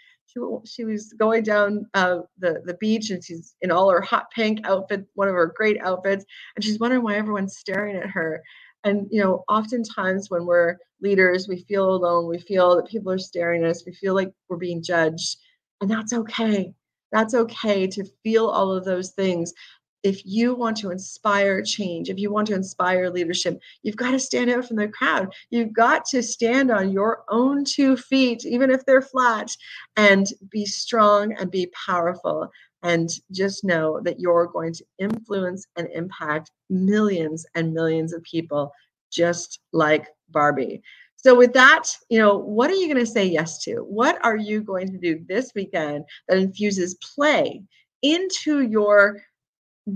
she, 0.65 0.84
was 0.84 1.13
going 1.13 1.44
down 1.44 1.86
uh, 1.94 2.20
the 2.38 2.62
the 2.65 2.75
beach 2.75 3.10
and 3.10 3.24
she's 3.24 3.56
in 3.62 3.72
all 3.72 3.89
her 3.89 4.01
hot 4.01 4.29
pink 4.32 4.60
outfit, 4.65 5.06
one 5.15 5.27
of 5.27 5.36
her 5.36 5.53
great 5.56 5.79
outfits, 5.82 6.25
and 6.56 6.63
she's 6.63 6.79
wondering 6.79 7.03
why 7.03 7.15
everyone's 7.15 7.58
staring 7.58 7.96
at 7.96 8.10
her. 8.10 8.41
And 8.84 9.08
you 9.12 9.22
know, 9.22 9.44
oftentimes 9.50 10.29
when 10.29 10.46
we're 10.46 10.77
leaders, 11.01 11.48
we 11.48 11.65
feel 11.67 11.89
alone. 11.89 12.27
We 12.27 12.39
feel 12.39 12.75
that 12.75 12.88
people 12.88 13.12
are 13.12 13.17
staring 13.17 13.63
at 13.63 13.70
us. 13.70 13.84
We 13.86 13.94
feel 13.94 14.15
like 14.15 14.32
we're 14.50 14.58
being 14.58 14.84
judged, 14.84 15.38
and 15.82 15.89
that's 15.89 16.13
okay. 16.13 16.74
That's 17.12 17.34
okay 17.34 17.88
to 17.88 18.06
feel 18.24 18.47
all 18.47 18.71
of 18.71 18.84
those 18.84 19.12
things 19.12 19.54
if 20.03 20.25
you 20.25 20.55
want 20.55 20.77
to 20.77 20.91
inspire 20.91 21.62
change, 21.62 22.10
if 22.10 22.17
you 22.17 22.31
want 22.31 22.47
to 22.47 22.55
inspire 22.55 23.10
leadership, 23.10 23.60
you've 23.83 23.95
got 23.95 24.12
to 24.12 24.19
stand 24.19 24.49
out 24.49 24.65
from 24.65 24.77
the 24.77 24.88
crowd. 24.88 25.33
You've 25.49 25.73
got 25.73 26.05
to 26.05 26.21
stand 26.21 26.71
on 26.71 26.91
your 26.91 27.23
own 27.29 27.65
two 27.65 27.97
feet, 27.97 28.45
even 28.45 28.69
if 28.71 28.86
they're 28.86 29.01
flat, 29.01 29.49
and 29.95 30.27
be 30.49 30.65
strong 30.65 31.33
and 31.33 31.49
be 31.51 31.71
powerful. 31.86 32.49
And 32.83 33.10
just 33.31 33.63
know 33.63 33.99
that 34.03 34.19
you're 34.19 34.45
going 34.45 34.71
to 34.73 34.86
influence 34.99 35.65
and 35.75 35.88
impact 35.93 36.51
millions 36.69 37.45
and 37.55 37.73
millions 37.73 38.13
of 38.13 38.21
people, 38.23 38.71
just 39.12 39.60
like 39.73 40.07
Barbie. 40.29 40.83
So, 41.15 41.36
with 41.36 41.53
that, 41.53 41.86
you 42.10 42.19
know, 42.19 42.38
what 42.38 42.69
are 42.69 42.75
you 42.75 42.88
going 42.88 43.03
to 43.03 43.12
say 43.12 43.25
yes 43.25 43.62
to? 43.63 43.77
What 43.77 44.23
are 44.23 44.38
you 44.38 44.62
going 44.62 44.91
to 44.91 44.97
do 44.99 45.25
this 45.27 45.51
weekend 45.55 46.05
that 46.27 46.38
infuses 46.38 46.95
play 47.15 47.63
into 48.03 48.62
your 48.62 49.23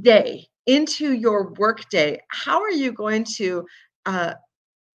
day 0.01 0.47
into 0.67 1.13
your 1.13 1.53
work 1.53 1.89
day 1.89 2.19
how 2.29 2.61
are 2.61 2.71
you 2.71 2.91
going 2.91 3.23
to 3.23 3.65
uh, 4.05 4.33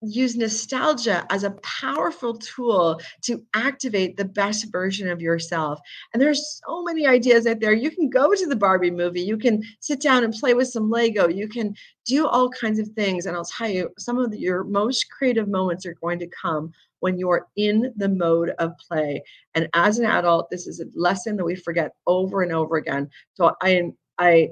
use 0.02 0.36
nostalgia 0.36 1.26
as 1.30 1.44
a 1.44 1.52
powerful 1.62 2.36
tool 2.38 3.00
to 3.22 3.44
activate 3.54 4.18
the 4.18 4.26
best 4.26 4.72
version 4.72 5.08
of 5.08 5.22
yourself. 5.22 5.80
And 6.14 6.22
there's 6.22 6.62
so 6.66 6.84
many 6.84 7.06
ideas 7.06 7.46
out 7.46 7.60
there. 7.60 7.74
You 7.74 7.92
can 7.92 8.10
go 8.10 8.34
to 8.34 8.48
the 8.48 8.56
Barbie 8.56 8.92
movie, 8.92 9.22
you 9.22 9.38
can 9.38 9.62
sit 9.80 10.02
down 10.02 10.24
and 10.24 10.34
play 10.34 10.54
with 10.54 10.70
some 10.70 10.90
Lego, 10.90 11.28
you 11.28 11.48
can 11.48 11.76
do 12.06 12.28
all 12.28 12.50
kinds 12.50 12.80
of 12.80 12.88
things. 12.90 13.26
And 13.26 13.36
I'll 13.36 13.46
tell 13.46 13.70
you, 13.70 13.90
some 13.98 14.18
of 14.18 14.34
your 14.34 14.64
most 14.64 15.10
creative 15.12 15.48
moments 15.48 15.86
are 15.86 15.96
going 16.02 16.20
to 16.20 16.28
come 16.28 16.72
when 17.00 17.18
you're 17.18 17.48
in 17.56 17.94
the 17.96 18.10
mode 18.10 18.52
of 18.60 18.78
play. 18.78 19.24
And 19.56 19.68
as 19.74 20.00
an 20.00 20.06
adult, 20.06 20.50
this 20.50 20.68
is 20.68 20.80
a 20.80 20.86
lesson 20.96 21.36
that 21.38 21.46
we 21.46 21.56
forget 21.56 21.92
over 22.08 22.42
and 22.42 22.52
over 22.52 22.78
again. 22.78 23.10
So 23.34 23.54
I 23.62 23.92
I 24.18 24.50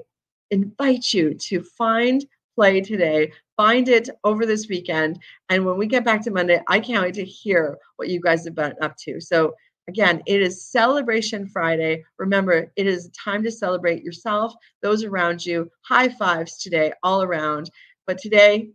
invite 0.50 1.12
you 1.12 1.34
to 1.34 1.62
find 1.62 2.24
play 2.54 2.80
today. 2.80 3.32
Find 3.56 3.88
it 3.88 4.08
over 4.24 4.46
this 4.46 4.68
weekend. 4.68 5.18
And 5.48 5.64
when 5.64 5.76
we 5.78 5.86
get 5.86 6.04
back 6.04 6.22
to 6.24 6.30
Monday, 6.30 6.60
I 6.68 6.80
can't 6.80 7.02
wait 7.02 7.14
to 7.14 7.24
hear 7.24 7.78
what 7.96 8.08
you 8.08 8.20
guys 8.20 8.44
have 8.44 8.54
been 8.54 8.74
up 8.82 8.96
to. 9.04 9.20
So, 9.20 9.54
again, 9.88 10.22
it 10.26 10.40
is 10.42 10.66
Celebration 10.70 11.48
Friday. 11.48 12.04
Remember, 12.18 12.70
it 12.76 12.86
is 12.86 13.10
time 13.10 13.42
to 13.44 13.50
celebrate 13.50 14.02
yourself, 14.02 14.54
those 14.82 15.04
around 15.04 15.44
you. 15.44 15.70
High 15.82 16.08
fives 16.08 16.58
today, 16.58 16.92
all 17.02 17.22
around. 17.22 17.70
But 18.06 18.18
today, 18.18 18.70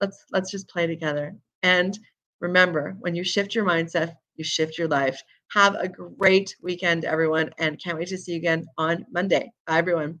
let's 0.00 0.24
let's 0.32 0.50
just 0.50 0.68
play 0.68 0.86
together. 0.86 1.34
And 1.62 1.98
remember, 2.40 2.96
when 3.00 3.14
you 3.14 3.24
shift 3.24 3.54
your 3.54 3.64
mindset, 3.64 4.14
you 4.36 4.44
shift 4.44 4.78
your 4.78 4.88
life. 4.88 5.20
Have 5.52 5.74
a 5.76 5.88
great 5.88 6.54
weekend, 6.62 7.04
everyone, 7.04 7.50
and 7.58 7.80
can't 7.82 7.98
wait 7.98 8.08
to 8.08 8.18
see 8.18 8.32
you 8.32 8.38
again 8.38 8.66
on 8.78 9.06
Monday. 9.12 9.52
Bye, 9.66 9.78
everyone. 9.78 10.20